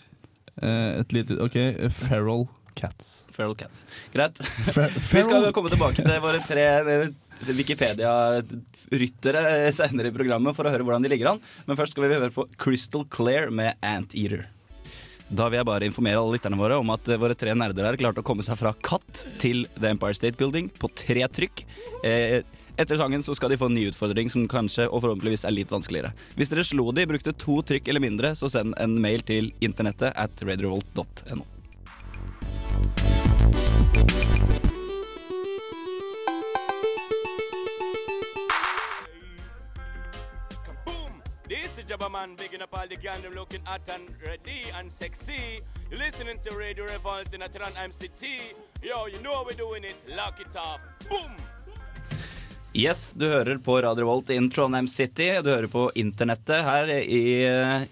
Eh, 0.61 1.01
et 1.03 1.13
lite 1.17 1.37
OK. 1.43 1.59
Feral 1.97 2.47
cats. 2.79 3.25
Feral 3.35 3.57
cats. 3.59 3.83
Greit. 4.15 4.39
Fer 4.77 4.95
Vi 4.95 5.25
skal 5.27 5.51
komme 5.57 5.73
tilbake 5.73 6.05
til 6.05 6.23
våre 6.23 6.39
tre 6.45 6.67
eh, 6.81 7.11
Wikipedia-ryttere 7.49 9.73
senere 9.73 10.09
i 10.11 10.15
programmet 10.15 10.57
for 10.57 10.67
å 10.69 10.73
høre 10.75 10.85
hvordan 10.87 11.05
de 11.05 11.11
ligger 11.13 11.29
an. 11.35 11.43
Men 11.67 11.77
først 11.79 11.93
skal 11.97 12.07
vi 12.07 12.17
høre 12.17 12.35
på 12.35 12.47
Crystal 12.61 13.05
Clair 13.09 13.51
med 13.55 13.71
Anteater. 13.81 14.49
Da 15.31 15.47
vil 15.47 15.61
jeg 15.61 15.69
bare 15.69 15.87
informere 15.87 16.19
alle 16.19 16.35
lytterne 16.35 16.59
våre 16.59 16.77
om 16.83 16.89
at 16.91 17.09
eh, 17.09 17.21
våre 17.21 17.35
tre 17.39 17.55
nerder 17.55 17.85
der 17.87 18.01
klarte 18.01 18.21
å 18.23 18.27
komme 18.27 18.43
seg 18.47 18.59
fra 18.59 18.73
katt 18.83 19.27
til 19.43 19.59
The 19.77 19.89
Empire 19.95 20.17
State 20.19 20.37
Building 20.41 20.67
på 20.75 20.91
tre 20.99 21.23
trykk. 21.31 21.57
Eh, 22.07 22.41
etter 22.81 22.97
sangen 22.97 23.23
så 23.23 23.35
skal 23.37 23.53
de 23.53 23.59
få 23.61 23.69
en 23.71 23.77
ny 23.77 23.85
utfordring 23.91 24.31
som 24.33 24.49
kanskje 24.51 24.89
og 24.89 25.03
forhåpentligvis 25.05 25.45
er 25.47 25.55
litt 25.55 25.71
vanskeligere. 25.71 26.15
Hvis 26.39 26.51
dere 26.51 26.65
slo 26.67 26.91
de, 26.97 27.07
brukte 27.07 27.37
to 27.37 27.61
trykk 27.67 27.89
eller 27.93 28.03
mindre, 28.03 28.35
så 28.39 28.47
send 28.51 28.75
en 28.81 28.99
mail 29.05 29.23
til 29.27 29.53
internettet 29.63 30.11
at 30.17 30.43
radiorevolt.no. 30.43 31.60
Jabba 41.91 42.09
Man 42.09 42.37
bigging 42.37 42.63
up 42.63 42.69
all 42.73 42.87
the 42.87 42.95
gang 42.95 43.21
them 43.23 43.35
looking 43.35 43.59
hot 43.65 43.81
and 43.89 44.15
ready 44.25 44.63
and 44.77 44.89
sexy. 44.89 45.61
You're 45.91 45.99
listening 45.99 46.39
to 46.43 46.57
Radio 46.57 46.85
Revolt 46.85 47.35
in 47.35 47.41
Atran 47.41 47.73
MCT. 47.73 48.55
Yo, 48.81 49.07
you 49.07 49.21
know 49.23 49.43
we're 49.45 49.57
doing 49.57 49.83
it. 49.83 49.97
Lock 50.09 50.41
it 50.41 50.55
up. 50.55 50.79
Boom! 51.09 51.35
Yes, 52.71 53.09
du 53.19 53.25
hører 53.27 53.59
på 53.59 53.75
Radio 53.83 54.05
Volt 54.07 54.29
in 54.31 54.45
Trondheim 54.51 54.87
City. 54.87 55.27
Du 55.43 55.49
hører 55.51 55.67
på 55.67 55.89
internettet 55.99 56.61
her 56.63 56.91
i, 57.03 57.23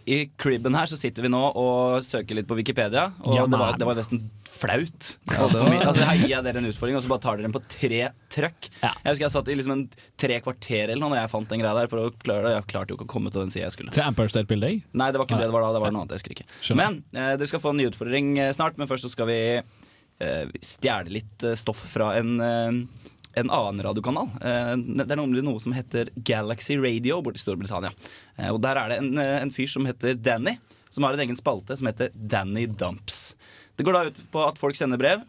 i 0.07 0.19
cribben 0.39 0.77
her, 0.79 0.87
så 0.87 0.95
sitter 0.97 1.25
vi 1.27 1.31
nå 1.35 1.41
og 1.59 2.05
søker 2.07 2.39
litt 2.39 2.47
på 2.47 2.55
Wikipedia. 2.61 3.09
Og 3.27 3.35
Ja, 3.35 3.47
det, 3.51 3.59
var, 3.59 3.75
det 3.75 3.89
var 3.89 3.99
nesten 3.99 4.21
flaut. 4.47 5.09
Ja, 5.33 5.49
var, 5.51 5.75
altså, 5.83 6.05
her 6.07 6.21
gir 6.21 6.31
jeg 6.37 6.47
dere 6.47 6.63
en 6.63 6.71
utfordring, 6.71 6.95
og 7.01 7.03
så 7.03 7.11
bare 7.11 7.25
tar 7.27 7.41
dere 7.41 7.49
den 7.49 7.57
på 7.57 7.65
tre 7.75 8.01
trøkk. 8.37 8.71
Ja. 8.85 8.93
Jeg 9.03 9.17
husker 9.17 9.27
jeg 9.27 9.35
satt 9.35 9.51
i 9.51 9.59
liksom 9.59 9.75
en 9.75 9.85
tre 10.23 10.39
kvarter 10.47 10.85
eller 10.93 11.03
noe 11.03 11.17
når 11.17 11.21
jeg 11.25 11.33
fant 11.35 11.51
den 11.57 11.65
greia 11.65 11.75
der. 11.81 11.91
For 11.91 12.05
å 12.05 12.15
klare 12.23 12.47
det. 12.47 12.55
Jeg 12.61 12.69
klarte 12.71 12.95
jo 12.95 13.01
ikke 13.01 13.09
å 13.11 13.13
komme 13.17 13.35
til 13.35 13.43
den 13.49 13.51
sida 13.57 13.67
jeg 13.67 13.75
skulle. 13.81 13.97
Til 13.99 14.07
Empire 14.07 14.31
State 14.31 14.47
Building. 14.53 14.85
Nei, 14.95 15.11
det 15.11 15.19
var 15.19 15.27
ikke 15.27 15.43
det 15.43 15.51
det 15.51 15.57
var 15.59 15.67
da. 15.67 15.75
Det 15.75 15.83
var 15.89 15.97
noe 15.99 16.07
annet. 16.07 16.15
Jeg 16.15 16.23
husker 16.23 16.39
ikke. 16.39 16.49
Skjønner. 16.63 17.01
Men 17.03 17.19
eh, 17.27 17.35
dere 17.35 17.51
skal 17.51 17.67
få 17.67 17.75
en 17.75 17.83
ny 17.83 17.91
utfordring 17.91 18.31
eh, 18.47 18.55
snart. 18.55 18.79
Men 18.79 18.87
først 18.95 19.09
så 19.09 19.13
skal 19.17 19.27
vi 19.35 19.41
eh, 19.59 20.57
stjele 20.63 21.19
litt 21.19 21.51
eh, 21.51 21.59
stoff 21.59 21.83
fra 21.99 22.13
en, 22.23 22.35
eh, 22.47 23.15
en 23.41 23.53
annen 23.55 23.85
radiokanal. 23.87 24.31
Eh, 24.41 24.73
det 24.99 25.07
er 25.07 25.21
nemlig 25.21 25.45
noe 25.47 25.63
som 25.63 25.75
heter 25.77 26.11
Galaxy 26.27 26.79
Radio 26.81 27.21
borte 27.25 27.41
i 27.41 27.45
Storbritannia. 27.45 27.93
Eh, 28.37 28.51
og 28.51 28.61
der 28.65 28.81
er 28.81 28.93
det 28.93 28.99
en, 29.03 29.13
eh, 29.19 29.39
en 29.43 29.55
fyr 29.55 29.71
som 29.71 29.87
heter 29.89 30.19
Danny, 30.19 30.59
som 30.91 31.05
har 31.05 31.15
en 31.15 31.25
egen 31.25 31.39
spalte 31.39 31.77
som 31.77 31.91
heter 31.91 32.11
Danny 32.15 32.67
Dumps. 32.67 33.35
Det 33.77 33.87
går 33.87 33.95
da 33.95 34.05
ut 34.09 34.21
på 34.33 34.45
at 34.47 34.59
folk 34.59 34.77
sender 34.77 34.99
brev. 34.99 35.23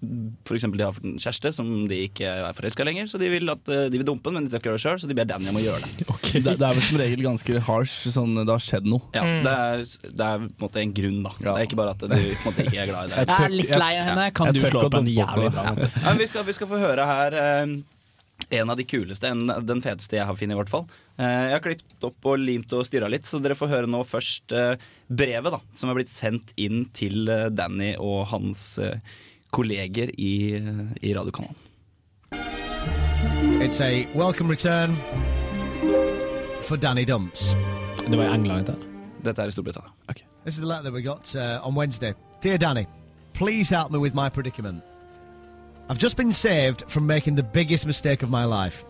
Eksempel 0.00 0.80
de 0.80 0.86
har 0.86 0.98
en 1.02 1.18
kjæreste 1.20 1.52
som 1.56 1.68
de 1.88 1.98
ikke 2.08 2.28
er 2.28 2.56
forelska 2.56 2.86
lenger, 2.86 3.08
så 3.10 3.20
de 3.20 3.30
vil, 3.32 3.48
at, 3.52 3.72
eh, 3.72 3.86
de 3.92 4.00
vil 4.00 4.06
dumpe 4.08 4.28
den, 4.30 4.38
men 4.38 4.46
de 4.46 4.52
tør 4.52 4.62
ikke 4.62 4.70
gjøre 4.70 4.80
det 4.80 4.84
sjøl, 4.84 5.00
så 5.02 5.10
de 5.10 5.16
ber 5.18 5.28
Danny 5.30 5.50
om 5.52 5.60
å 5.60 5.64
gjøre 5.64 5.84
det. 5.84 6.06
Det, 6.32 6.42
det 6.46 6.66
er 6.66 6.76
vel 6.78 6.84
som 6.86 7.00
regel 7.00 7.24
ganske 7.24 7.62
harsh. 7.68 8.10
Sånn, 8.12 8.36
det 8.40 8.48
har 8.48 8.62
skjedd 8.64 8.88
noe. 8.88 9.04
Ja, 9.16 9.24
det, 9.44 9.52
er, 9.52 9.86
det 10.08 10.28
er 10.28 10.44
på 10.44 10.52
en 10.52 10.66
måte 10.66 10.82
en 10.82 10.94
grunn, 10.96 11.22
da. 11.26 11.32
Ja. 11.38 11.46
Det 11.46 11.54
er 11.54 11.70
ikke 11.70 11.80
bare 11.82 11.96
at 11.96 12.04
du 12.04 12.12
på 12.12 12.20
en 12.20 12.46
måte 12.48 12.68
ikke 12.68 12.82
er 12.84 12.92
glad 12.92 13.08
i 13.08 13.12
det. 13.12 13.24
Jeg 13.24 13.48
er 13.48 13.56
litt 13.56 13.74
lei 13.84 13.92
av 13.96 14.06
henne. 14.10 14.28
Kan 14.36 14.52
jeg 14.52 14.60
du 14.60 14.68
slå 14.68 14.86
opp 14.88 15.00
en 15.00 15.10
jævlig 15.12 15.50
bra 15.56 15.66
måte? 15.72 15.90
Ja, 16.02 16.14
vi, 16.18 16.28
skal, 16.30 16.46
vi 16.48 16.56
skal 16.56 16.70
få 16.72 16.80
høre 16.82 17.08
her 17.08 17.38
eh, 17.42 17.74
en 18.50 18.70
av 18.70 18.76
de 18.76 18.84
kuleste, 18.88 19.28
en, 19.28 19.46
den 19.66 19.82
feteste 19.84 20.18
jeg 20.18 20.28
har 20.28 20.36
funnet, 20.38 20.56
i 20.56 20.60
hvert 20.60 20.72
fall. 20.72 20.86
Eh, 21.16 21.42
jeg 21.50 21.56
har 21.56 21.64
klippet 21.64 22.06
opp 22.08 22.30
og 22.32 22.40
limt 22.42 22.72
og 22.76 22.86
styra 22.88 23.10
litt, 23.12 23.28
så 23.28 23.40
dere 23.42 23.56
får 23.58 23.70
høre 23.72 23.90
nå 23.90 24.02
først 24.08 24.54
eh, 24.56 24.74
brevet 25.12 25.54
da, 25.54 25.60
som 25.76 25.92
er 25.92 26.00
blitt 26.00 26.12
sendt 26.12 26.54
inn 26.60 26.86
til 26.96 27.28
eh, 27.30 27.48
Danny 27.52 27.94
og 28.00 28.26
hans 28.32 28.64
eh, 28.82 28.98
kolleger 29.52 30.10
i, 30.18 30.30
i 31.02 31.14
radiokanalen. 31.14 31.56
It's 33.62 33.80
a 33.80 34.06
welcome 34.14 34.50
return 34.50 34.96
for 36.62 36.76
Danny 36.76 37.04
Dumps. 37.04 37.56
Det 38.10 38.18
var 38.18 38.24
i 38.24 38.34
England, 38.34 38.68
ikke 38.68 38.80
Dette 39.24 39.42
er 39.42 39.46
i 39.46 39.50
Storbritannia. 39.50 39.90
This 40.44 40.54
is 40.54 40.60
the 40.60 40.66
letter 40.66 40.82
that 40.82 40.92
we 40.92 41.02
got 41.02 41.36
uh, 41.36 41.66
on 41.66 41.76
Wednesday. 41.76 42.14
Dear 42.42 42.58
Danny, 42.58 42.86
please 43.34 43.76
help 43.76 43.92
me 43.92 43.98
with 43.98 44.14
my 44.14 44.28
predicament. 44.28 44.82
I've 45.88 45.98
just 45.98 46.16
been 46.16 46.32
saved 46.32 46.82
from 46.88 47.06
making 47.06 47.36
the 47.36 47.42
biggest 47.42 47.86
mistake 47.86 48.24
of 48.24 48.30
my 48.30 48.44
life. 48.44 48.84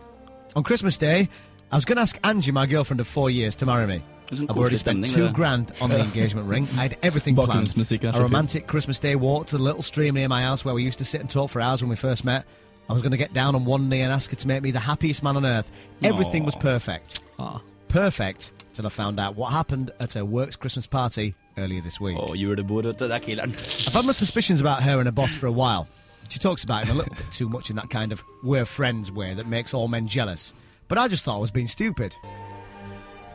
On 0.57 0.62
Christmas 0.62 0.97
Day, 0.97 1.28
I 1.71 1.75
was 1.75 1.85
going 1.85 1.97
to 1.97 2.02
ask 2.02 2.19
Angie, 2.25 2.52
my 2.52 2.66
girlfriend 2.66 3.00
of 3.00 3.07
four 3.07 3.31
years, 3.31 3.57
to 3.57 3.66
marry 3.66 3.87
me. 3.87 4.02
I've 4.32 4.56
already 4.56 4.76
spent 4.76 5.06
two 5.06 5.26
det. 5.26 5.34
grand 5.34 5.72
on 5.80 5.90
the 5.90 6.00
engagement 6.00 6.48
ring. 6.48 6.64
I 6.72 6.82
had 6.82 6.96
everything 7.02 7.36
planned. 7.36 7.74
A 8.02 8.20
romantic 8.20 8.66
Christmas 8.66 8.98
Day 8.98 9.14
walk 9.14 9.46
to 9.48 9.58
the 9.58 9.62
little 9.62 9.82
stream 9.82 10.14
near 10.14 10.28
my 10.28 10.42
house 10.42 10.64
where 10.64 10.74
we 10.74 10.82
used 10.82 10.98
to 10.98 11.04
sit 11.04 11.20
and 11.20 11.28
talk 11.28 11.50
for 11.50 11.60
hours 11.60 11.82
when 11.82 11.90
we 11.90 11.96
first 11.96 12.24
met. 12.24 12.46
I 12.88 12.92
was 12.92 13.02
going 13.02 13.12
to 13.12 13.18
get 13.18 13.32
down 13.32 13.54
on 13.54 13.64
one 13.64 13.88
knee 13.88 14.00
and 14.00 14.12
ask 14.12 14.30
her 14.30 14.36
to 14.36 14.48
make 14.48 14.62
me 14.62 14.70
the 14.70 14.80
happiest 14.80 15.22
man 15.22 15.36
on 15.36 15.46
earth. 15.46 15.70
Everything 16.02 16.44
was 16.44 16.56
perfect. 16.56 17.22
Ah. 17.38 17.60
Perfect 17.88 18.52
till 18.72 18.86
I 18.86 18.88
found 18.88 19.20
out 19.20 19.36
what 19.36 19.52
happened 19.52 19.90
at 20.00 20.14
her 20.14 20.24
work's 20.24 20.56
Christmas 20.56 20.86
party 20.86 21.34
earlier 21.58 21.82
this 21.82 22.00
week. 22.00 22.18
Og 22.18 22.36
julebord, 22.36 22.84
vet 22.84 22.98
du. 22.98 23.04
Det 23.04 23.10
that 23.10 23.22
killeren. 23.22 23.50
I've 23.86 23.92
had 23.92 24.04
my 24.06 24.12
suspicions 24.12 24.60
about 24.60 24.82
her 24.82 24.98
and 24.98 25.06
her 25.06 25.12
boss 25.12 25.34
for 25.34 25.46
a 25.46 25.52
while. 25.52 25.86
She 26.28 26.38
talks 26.38 26.64
about 26.64 26.84
him 26.84 26.96
a 26.96 26.98
little 26.98 27.14
bit 27.14 27.30
too 27.30 27.48
much 27.48 27.70
in 27.70 27.76
that 27.76 27.90
kind 27.90 28.12
of 28.12 28.22
we're 28.42 28.64
friends 28.64 29.12
way 29.12 29.34
that 29.34 29.46
makes 29.46 29.74
all 29.74 29.88
men 29.88 30.08
jealous. 30.08 30.54
But 30.88 30.98
I 30.98 31.08
just 31.08 31.24
thought 31.24 31.36
I 31.36 31.40
was 31.40 31.50
being 31.50 31.66
stupid. 31.66 32.16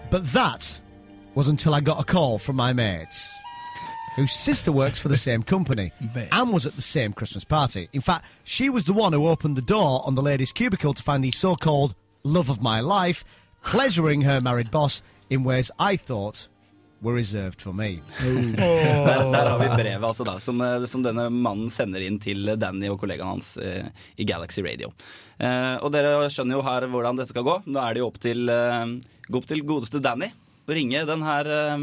But 0.10 0.26
that 0.34 0.82
was 1.38 1.48
until 1.48 1.76
I 1.76 1.82
got 1.82 2.02
a 2.02 2.04
call 2.04 2.40
from 2.40 2.56
my 2.56 2.74
mates, 2.74 3.32
whose 4.16 4.32
sister 4.32 4.72
works 4.72 5.00
for 5.00 5.08
the 5.08 5.16
same 5.16 5.44
company 5.44 5.92
and 6.32 6.52
was 6.52 6.66
at 6.66 6.74
the 6.74 6.82
same 6.82 7.14
Christmas 7.14 7.44
party. 7.44 7.90
In 7.94 8.02
fact, 8.02 8.26
she 8.44 8.72
was 8.72 8.86
the 8.86 8.94
one 8.94 9.14
who 9.14 9.28
opened 9.28 9.56
the 9.56 9.62
door 9.62 10.02
on 10.04 10.16
the 10.16 10.24
ladies' 10.24 10.52
cubicle 10.52 10.96
to 10.96 11.04
find 11.04 11.24
the 11.24 11.30
so 11.30 11.54
called 11.56 11.94
love 12.24 12.50
of 12.50 12.60
my 12.60 12.80
life, 12.80 13.24
pleasuring 13.64 14.22
her 14.22 14.42
married 14.42 14.72
boss 14.72 15.04
in 15.30 15.44
ways 15.44 15.70
I 15.78 15.96
thought 15.96 16.48
were 17.04 17.14
reserved 17.14 17.62
for 17.62 17.72
me. 17.72 18.02
Der, 18.20 19.32
der 19.32 19.50
har 19.52 19.60
vi 19.60 19.84
brevet 19.84 20.08
altså 20.08 20.24
da, 20.24 20.40
som, 20.40 20.62
eh, 20.62 20.86
som 20.90 21.04
denne 21.06 21.28
mannen 21.30 21.70
sender 21.70 22.02
inn 22.02 22.18
til 22.18 22.50
Danny 22.58 22.90
og 22.90 22.98
kollegaen 23.04 23.36
hans 23.36 23.60
eh, 23.62 23.86
i 24.18 24.26
Galaxy 24.26 24.66
Radio. 24.66 24.90
Eh, 25.38 25.78
og 25.86 25.94
dere 25.94 26.32
skjønner 26.34 26.58
jo 26.58 26.66
her 26.66 26.90
hvordan 26.90 27.22
dette 27.22 27.30
skal 27.30 27.46
gå. 27.46 27.60
Nå 27.70 27.86
er 27.86 27.94
det 27.94 28.02
jo 28.02 28.10
opp 28.10 28.18
til, 28.26 28.50
eh, 28.50 28.98
opp 29.30 29.46
til 29.54 29.62
godeste 29.70 30.02
Danny 30.02 30.34
å 30.68 30.76
ringe 30.76 31.06
den 31.08 31.24
her, 31.24 31.48
eh, 31.48 31.78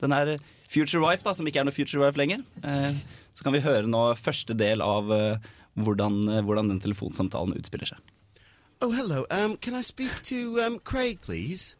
den 0.00 0.12
her 0.14 0.38
future 0.70 1.02
wife, 1.02 1.24
da, 1.26 1.34
som 1.34 1.46
ikke 1.46 1.62
er 1.62 1.66
noe 1.68 1.74
future 1.74 2.02
wife 2.02 2.18
lenger. 2.20 2.44
Eh, 2.62 2.94
så 3.34 3.46
kan 3.46 3.56
vi 3.56 3.64
høre 3.64 3.90
nå 3.90 4.14
første 4.20 4.56
del 4.56 4.82
av 4.84 5.10
eh, 5.14 5.50
hvordan, 5.80 6.22
hvordan 6.46 6.70
den 6.74 6.80
telefonsamtalen 6.82 7.56
utspiller 7.58 7.94
seg. 7.94 7.98
Oh, 8.80 8.92
hello. 8.92 9.26
Um, 9.30 9.56
can 9.56 9.74
I 9.74 9.82
speak 9.82 10.22
to 10.24 10.60
um, 10.60 10.78
Craig, 10.78 11.20
please? 11.20 11.76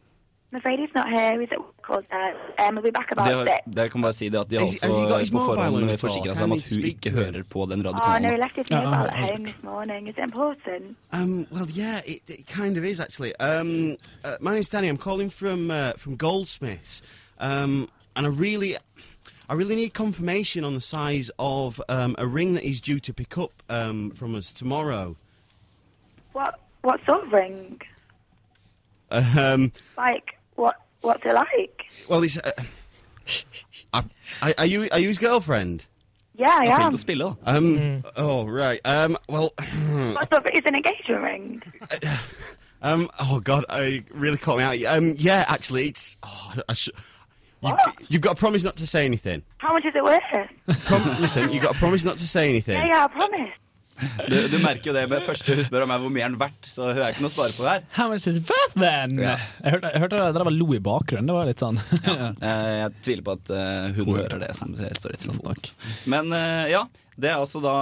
I'm 0.53 0.57
afraid 0.57 0.79
he's 0.79 0.93
not 0.93 1.07
here. 1.09 1.39
He's 1.39 1.51
at 1.53 1.59
work 1.59 1.89
all 1.89 2.01
day. 2.01 2.33
Um, 2.59 2.75
we'll 2.75 2.83
be 2.83 2.91
back 2.91 3.09
about 3.11 3.27
Det 3.27 3.35
har, 3.37 3.45
six. 3.45 3.75
dere 3.75 3.89
kan 3.89 4.01
bare 4.01 4.13
si 4.13 4.29
det 4.29 4.39
at 4.39 4.49
de 4.49 4.55
har 4.55 4.65
Has 4.65 4.73
he- 4.73 4.79
has 4.87 4.95
he 4.97 5.03
got 5.07 5.19
his 5.19 5.29
også 5.29 5.31
på 5.31 5.37
mobile 5.39 5.61
on 5.61 5.71
forhånd 5.71 5.89
the 5.89 5.97
call? 5.97 6.09
forsikra 6.09 6.25
Can 6.33 6.35
seg 6.35 6.43
om 6.43 6.49
we 6.51 6.57
at 6.57 6.69
hun 6.69 6.81
speak 6.81 6.85
ikke 6.95 7.01
to 7.01 7.09
him? 7.09 7.33
hører 7.33 7.43
på 7.43 7.59
den 7.65 7.71
Oh, 7.71 7.75
no, 7.75 7.91
he 7.91 7.95
radiokanalen. 7.95 8.39
left 8.39 8.55
his 8.55 8.69
mobile 8.71 9.07
at 9.07 9.13
home 9.29 9.45
this 9.45 9.63
morning. 9.63 10.07
Is 10.09 10.15
it 10.17 10.23
important? 10.23 10.97
Um, 11.13 11.47
well, 11.51 11.67
yeah, 11.69 11.99
it, 12.05 12.19
it 12.27 12.47
kind 12.47 12.77
of 12.77 12.83
is 12.83 12.99
actually. 12.99 13.33
Um, 13.39 13.95
uh, 14.25 14.35
my 14.41 14.51
name's 14.53 14.69
Danny. 14.69 14.87
I'm 14.89 14.97
calling 14.97 15.29
from 15.29 15.71
uh, 15.71 15.93
from 16.03 16.17
Goldsmiths, 16.17 17.01
um, 17.39 17.87
and 18.17 18.25
I 18.25 18.29
really, 18.29 18.75
I 19.49 19.53
really 19.53 19.75
need 19.77 19.93
confirmation 19.93 20.65
on 20.65 20.73
the 20.73 20.81
size 20.81 21.31
of 21.39 21.79
um, 21.87 22.15
a 22.17 22.27
ring 22.27 22.55
that 22.55 22.63
he's 22.63 22.81
due 22.81 22.99
to 22.99 23.13
pick 23.13 23.37
up 23.37 23.53
um, 23.69 24.11
from 24.11 24.35
us 24.35 24.51
tomorrow. 24.51 25.15
What 26.33 26.59
what 26.81 26.99
sort 27.05 27.23
of 27.25 27.31
ring? 27.31 27.79
Um, 29.11 29.71
Like 29.97 30.37
what 30.55 30.75
what's 31.01 31.25
it 31.25 31.33
like? 31.33 31.85
well, 32.09 32.21
he's. 32.21 32.37
Uh, 32.37 32.51
I, 33.93 34.03
I, 34.41 34.53
are 34.59 34.65
you 34.65 34.87
are 34.91 34.99
you 34.99 35.07
his 35.09 35.17
girlfriend? 35.17 35.85
Yeah, 36.35 36.49
I 36.49 36.65
Det 36.65 36.71
am. 36.71 36.77
flink 36.77 36.91
til 36.91 36.97
å 36.97 37.01
spille, 37.01 37.19
da. 37.19 37.57
Um. 37.57 38.03
Oh 38.15 38.45
right. 38.47 38.79
Um. 38.85 39.17
Well. 39.29 39.51
What 39.57 40.29
sort 40.31 40.45
of, 40.45 40.51
it's 40.53 40.65
an 40.67 40.75
engagement 40.75 41.21
ring. 41.23 41.61
Um. 42.83 43.09
Oh 43.19 43.39
God. 43.39 43.63
I 43.69 44.03
really 44.11 44.37
caught 44.39 44.57
me 44.57 44.63
out. 44.63 44.97
Um. 44.97 45.13
Yeah. 45.19 45.45
Actually, 45.47 45.85
it's. 45.89 46.17
Oh, 46.23 46.53
I 46.67 46.73
sh- 46.73 46.89
you, 47.61 47.69
What? 47.69 47.95
you've 48.09 48.21
got 48.21 48.37
to 48.37 48.39
promise 48.39 48.63
not 48.63 48.77
to 48.77 48.87
say 48.87 49.05
anything. 49.05 49.43
How 49.59 49.71
much 49.73 49.85
is 49.85 49.93
it 49.93 50.03
worth? 50.03 50.23
Prom- 50.85 51.21
listen, 51.21 51.51
you've 51.51 51.61
got 51.61 51.73
to 51.73 51.77
promise 51.79 52.03
not 52.03 52.17
to 52.17 52.27
say 52.27 52.49
anything. 52.49 52.75
yeah, 52.77 52.87
yeah, 52.87 53.03
I 53.03 53.07
promise. 53.07 53.51
Du, 54.31 54.37
du 54.51 54.57
merker 54.63 54.91
jo 54.91 54.95
det 54.95 55.05
med 55.11 55.25
første 55.27 55.57
hun 55.57 55.67
spør 55.67 55.85
om 55.85 55.93
er 55.93 56.01
hvor 56.03 56.13
mye 56.13 56.25
er 56.25 56.33
den 56.33 56.39
verdt, 56.41 56.67
så 56.67 56.89
hun 56.91 57.01
er 57.01 57.13
ikke 57.13 57.25
noe 57.25 57.31
å 57.31 57.35
spare 57.35 57.55
på 57.57 57.67
her. 57.67 57.83
How 57.97 58.09
much 58.11 58.27
is 58.29 58.39
worth 58.49 58.77
then? 58.77 59.17
Ja. 59.21 59.35
Jeg 59.61 59.75
hørte, 59.77 59.93
jeg 59.93 60.05
hørte 60.05 60.47
var 60.47 60.55
lo 60.55 60.69
i 60.75 60.81
bakgrunnen. 60.83 61.29
Det 61.29 61.37
var 61.37 61.49
litt 61.49 61.61
sånn 61.61 61.79
ja. 62.07 62.31
Jeg 62.41 62.95
tviler 63.05 63.27
på 63.27 63.37
at 63.37 63.53
hun, 63.53 64.01
hun 64.01 64.17
hører 64.17 64.41
det 64.41 64.51
som 64.57 64.73
står 64.75 65.15
i 65.15 65.21
telefonen. 65.21 65.71
Men 66.09 66.33
eh, 66.35 66.71
ja, 66.73 66.85
det 67.21 67.31
er 67.31 67.39
altså 67.39 67.61
da 67.63 67.75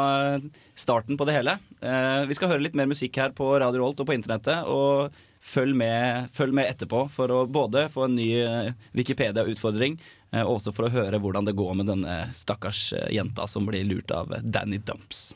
starten 0.80 1.18
på 1.20 1.28
det 1.28 1.38
hele. 1.38 1.58
Eh, 1.80 2.22
vi 2.30 2.38
skal 2.38 2.54
høre 2.54 2.64
litt 2.66 2.78
mer 2.78 2.90
musikk 2.90 3.20
her 3.22 3.34
på 3.36 3.52
Radio 3.62 3.86
Holt 3.86 4.02
og 4.04 4.10
på 4.10 4.16
internettet. 4.18 4.68
Og 4.68 5.16
følg 5.40 5.76
med, 5.76 6.30
følg 6.34 6.54
med 6.56 6.68
etterpå 6.70 7.06
for 7.12 7.32
å 7.32 7.44
både 7.48 7.88
få 7.92 8.08
en 8.08 8.18
ny 8.20 8.30
eh, 8.44 8.72
Wikipedia-utfordring, 8.98 9.98
eh, 10.34 10.44
og 10.44 10.58
også 10.58 10.74
for 10.76 10.88
å 10.88 10.94
høre 10.94 11.22
hvordan 11.22 11.48
det 11.48 11.56
går 11.58 11.78
med 11.80 11.92
denne 11.92 12.22
stakkars 12.36 12.90
eh, 12.98 13.10
jenta 13.16 13.48
som 13.48 13.68
blir 13.70 13.88
lurt 13.88 14.12
av 14.16 14.34
Danny 14.44 14.82
Dumps. 14.84 15.30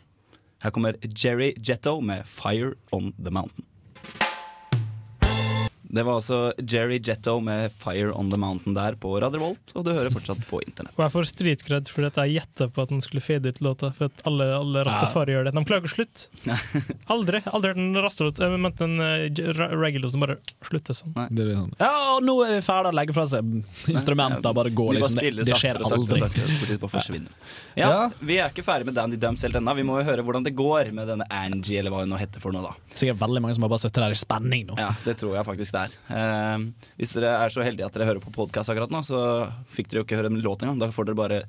Her 0.64 0.72
kommer 0.72 0.94
Jerry 1.24 1.54
Jetto 1.70 2.00
med 2.02 2.24
'Fire 2.26 2.74
On 2.92 3.14
The 3.14 3.32
Mountain'. 3.32 3.73
Det 5.94 6.04
var 6.08 6.18
altså 6.18 6.38
Jerry 6.58 6.98
Jetto 6.98 7.36
med 7.44 7.72
'Fire 7.78 8.10
On 8.18 8.32
The 8.32 8.40
Mountain' 8.42 8.74
der 8.74 8.96
på 8.98 9.12
Radio 9.22 9.40
Volt, 9.44 9.74
og 9.78 9.86
du 9.86 9.92
hører 9.94 10.10
fortsatt 10.14 10.42
på 10.50 10.62
internett. 10.66 10.94
Og 10.98 11.04
jeg 11.06 11.14
får 11.14 11.28
streetcred 11.30 11.92
fordi 11.94 12.08
at 12.10 12.18
jeg 12.24 12.34
gjetta 12.40 12.68
på 12.74 12.82
at 12.82 12.90
den 12.90 13.02
skulle 13.06 13.22
fade 13.22 13.50
ut 13.54 13.62
låta. 13.62 13.92
For 13.94 14.10
at 14.10 14.24
alle, 14.26 14.48
alle 14.58 14.84
rastafari 14.88 15.36
gjør 15.36 15.46
det. 15.50 15.54
De 15.54 15.64
klarer 15.70 15.84
ikke 15.86 15.92
å 15.92 15.98
slutte. 15.98 16.28
Aldri 17.14 17.42
aldri 17.46 17.70
hørt 17.74 17.78
en 17.82 17.96
rastalåt. 18.02 18.40
Jeg 18.42 18.60
mente 18.64 18.84
en 18.88 18.98
uh, 19.00 19.76
reggae-låt 19.84 20.14
som 20.16 20.24
bare 20.24 20.38
slutter 20.66 20.98
sånn. 20.98 21.14
Sånn. 21.14 21.74
Ja, 21.80 21.92
og 22.16 22.24
nå 22.26 22.36
er 22.46 22.56
vi 22.58 22.62
ferdige 22.66 22.94
å 22.94 22.98
legge 22.98 23.14
fra 23.16 23.26
seg 23.30 23.54
instrumenter. 23.94 24.54
Bare 24.54 24.72
gå, 24.74 24.88
liksom. 24.98 25.20
bare. 25.20 25.32
Det, 25.36 25.46
det 25.50 25.60
skjer 25.60 25.80
aldri. 25.84 26.20
Sakte, 26.24 26.78
bare 26.82 26.92
forsvinner. 26.94 27.30
Ja, 27.76 27.90
Ja. 27.94 28.10
Vi 28.24 28.38
er 28.42 28.50
ikke 28.50 28.64
ferdig 28.66 28.88
med 28.90 28.96
Dandy 28.98 29.18
Dumps 29.22 29.44
helt 29.46 29.56
ennå. 29.60 29.76
Vi 29.78 29.84
må 29.86 30.00
jo 30.00 30.06
høre 30.08 30.24
hvordan 30.26 30.44
det 30.46 30.56
går 30.58 30.92
med 30.96 31.08
denne 31.12 31.26
Angie, 31.30 31.80
eller 31.80 31.94
hva 31.94 32.04
hun 32.04 32.10
nå 32.14 32.18
heter 32.18 32.42
for 32.44 32.56
noe, 32.56 32.64
da. 32.66 32.74
Sikkert 32.96 33.20
veldig 33.22 33.42
mange 33.44 33.56
som 33.58 33.66
har 33.66 33.70
bare 33.74 33.84
sittet 33.84 34.02
der 34.02 34.16
i 34.16 34.20
spenning 34.20 34.66
nå. 34.70 34.78
Ja, 34.80 34.92
det 35.06 35.18
tror 35.22 35.36
jeg 35.38 35.46
faktisk 35.46 35.72
det 35.76 35.82
er. 35.82 35.83
Eh, 35.92 36.88
hvis 37.00 37.14
dere 37.18 37.36
er 37.44 37.54
så 37.54 37.66
heldige 37.66 37.88
at 37.88 37.98
dere 37.98 38.08
hører 38.12 38.24
på 38.24 38.34
podkast 38.36 38.72
akkurat 38.72 38.94
nå, 38.94 39.04
så 39.08 39.20
fikk 39.68 39.92
dere 39.92 40.02
jo 40.02 40.08
ikke 40.08 40.20
høre 40.22 40.32
en 40.32 40.42
låt 40.44 40.64
engang. 40.64 40.80
Da 40.82 40.92
får 40.94 41.10
dere 41.10 41.20
bare 41.20 41.44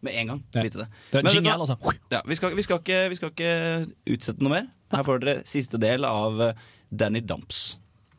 med 0.00 0.14
en 0.14 0.26
gang 0.26 0.44
vite 0.54 0.78
det. 0.78 0.86
Det 1.10 1.18
er 1.18 1.22
Men 1.22 1.32
jingle, 1.32 1.56
altså. 1.66 1.96
Ja, 2.12 2.20
vi, 2.26 2.34
skal, 2.34 2.56
vi, 2.56 2.62
skal 2.62 2.78
ikke, 2.82 3.08
vi 3.08 3.18
skal 3.18 3.32
ikke 3.32 3.54
utsette 4.14 4.44
noe 4.44 4.52
mer. 4.52 4.70
Her 4.92 5.02
får 5.06 5.24
dere 5.24 5.42
siste 5.48 5.80
del 5.82 6.06
av 6.06 6.40
eh, 6.42 6.62
Danny 6.90 7.20
Dumps. 7.20 7.76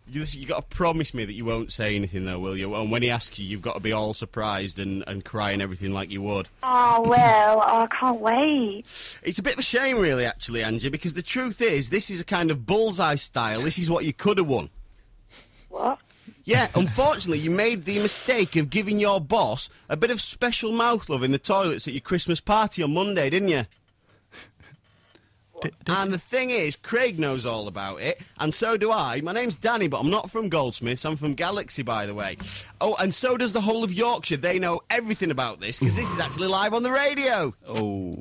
You, 0.10 0.24
you 0.38 0.46
got 0.48 0.70
to 0.70 0.76
promise 0.76 1.14
me 1.14 1.26
that 1.26 1.34
you 1.34 1.44
won't 1.44 1.70
say 1.70 1.94
anything, 1.94 2.26
though, 2.26 2.40
will 2.40 2.56
you? 2.56 2.74
And 2.76 2.90
when 2.90 3.02
he 3.02 3.10
asks 3.10 3.38
you, 3.40 3.46
you've 3.46 3.62
got 3.62 3.74
to 3.74 3.82
be 3.82 3.92
all 3.92 4.14
surprised 4.14 4.80
and, 4.80 5.04
and 5.06 5.26
cry 5.26 5.52
and 5.52 5.62
everything 5.62 5.92
like 5.92 6.10
you 6.10 6.22
would. 6.22 6.48
Oh 6.64 7.04
well, 7.06 7.62
oh, 7.66 7.82
I 7.82 7.88
can't 7.88 8.22
wait. 8.22 8.86
It's 9.24 9.38
a 9.38 9.44
bit 9.44 9.54
of 9.54 9.60
a 9.60 9.64
shame, 9.64 10.00
really, 10.00 10.24
actually, 10.26 10.64
Angie, 10.64 10.90
because 10.90 11.14
the 11.14 11.22
truth 11.22 11.62
is, 11.62 11.90
this 11.90 12.10
is 12.10 12.22
a 12.22 12.26
kind 12.26 12.52
of 12.52 12.66
bullseye 12.66 13.16
style. 13.16 13.62
This 13.62 13.78
is 13.78 13.90
what 13.90 14.06
you 14.06 14.14
could 14.14 14.38
have 14.38 14.48
won. 14.48 14.70
What? 15.78 16.00
Yeah, 16.44 16.68
unfortunately, 16.76 17.40
you 17.40 17.52
made 17.52 17.84
the 17.84 18.00
mistake 18.00 18.56
of 18.56 18.70
giving 18.70 19.00
your 19.00 19.20
boss 19.20 19.70
a 19.90 19.98
bit 19.98 20.12
of 20.12 20.22
special 20.22 20.72
mouth 20.72 21.10
love 21.10 21.24
in 21.24 21.32
the 21.32 21.38
toilets 21.38 21.88
at 21.88 21.94
your 21.94 22.02
Christmas 22.02 22.40
party 22.42 22.82
on 22.84 22.94
Monday, 22.94 23.30
didn't 23.30 23.50
you? 23.50 23.66
And 25.88 26.14
the 26.14 26.20
thing 26.20 26.52
is, 26.52 26.76
Craig 26.76 27.20
knows 27.20 27.46
all 27.46 27.68
about 27.68 28.00
it, 28.02 28.22
and 28.40 28.54
so 28.54 28.78
do 28.78 28.92
I. 28.92 29.22
My 29.22 29.32
name's 29.34 29.58
Danny, 29.58 29.88
but 29.88 30.00
I'm 30.00 30.12
not 30.12 30.30
from 30.30 30.50
Goldsmiths. 30.50 31.04
I'm 31.04 31.16
from 31.16 31.34
Galaxy, 31.34 31.82
by 31.84 32.06
the 32.06 32.14
way. 32.14 32.38
Oh, 32.80 32.96
and 33.02 33.14
so 33.14 33.38
does 33.38 33.54
the 33.54 33.62
whole 33.62 33.84
of 33.84 33.92
Yorkshire. 33.92 34.38
They 34.38 34.60
know 34.60 34.80
everything 34.90 35.32
about 35.32 35.60
this 35.60 35.80
because 35.80 35.96
this 35.96 36.14
is 36.14 36.22
actually 36.22 36.48
live 36.48 36.74
on 36.74 36.84
the 36.84 36.92
radio. 36.92 37.54
Oh, 37.68 38.16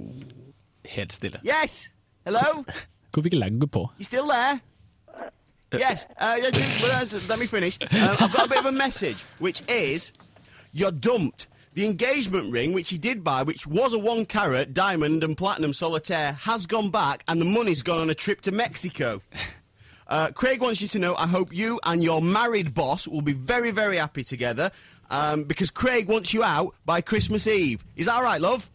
helt 0.86 1.12
stille. 1.12 1.38
Yes. 1.42 1.90
Hello. 2.24 2.64
Hvorfor 3.12 3.26
ikke 3.26 3.38
legge 3.38 3.66
på? 3.68 3.90
You 3.98 4.04
still 4.04 4.26
there? 4.28 4.60
Yes. 5.78 6.06
Uh, 6.18 6.36
yeah, 6.40 6.50
just- 6.50 7.28
let 7.28 7.38
me 7.38 7.46
finish. 7.46 7.78
Um, 7.82 7.88
I've 8.20 8.32
got 8.32 8.46
a 8.46 8.48
bit 8.48 8.58
of 8.58 8.66
a 8.66 8.72
message, 8.72 9.22
which 9.38 9.62
is 9.70 10.12
you're 10.72 10.92
dumped. 10.92 11.48
The 11.74 11.84
engagement 11.86 12.50
ring, 12.52 12.72
which 12.72 12.88
he 12.88 12.96
did 12.96 13.22
buy, 13.22 13.42
which 13.42 13.66
was 13.66 13.92
a 13.92 13.98
one 13.98 14.24
carat 14.24 14.72
diamond 14.72 15.22
and 15.22 15.36
platinum 15.36 15.74
solitaire, 15.74 16.32
has 16.32 16.66
gone 16.66 16.90
back, 16.90 17.22
and 17.28 17.38
the 17.40 17.44
money's 17.44 17.82
gone 17.82 17.98
on 18.00 18.08
a 18.08 18.14
trip 18.14 18.40
to 18.42 18.52
Mexico. 18.52 19.20
Uh, 20.08 20.30
Craig 20.30 20.60
wants 20.62 20.80
you 20.80 20.88
to 20.88 20.98
know 20.98 21.14
I 21.16 21.26
hope 21.26 21.54
you 21.54 21.78
and 21.84 22.02
your 22.02 22.22
married 22.22 22.72
boss 22.72 23.06
will 23.08 23.20
be 23.22 23.32
very, 23.34 23.72
very 23.72 23.96
happy 23.96 24.22
together 24.24 24.70
um, 25.10 25.42
because 25.44 25.70
Craig 25.70 26.08
wants 26.08 26.32
you 26.32 26.42
out 26.44 26.74
by 26.86 27.00
Christmas 27.00 27.46
Eve. 27.46 27.84
Is 27.96 28.06
that 28.06 28.14
all 28.14 28.22
right, 28.22 28.40
love? 28.40 28.70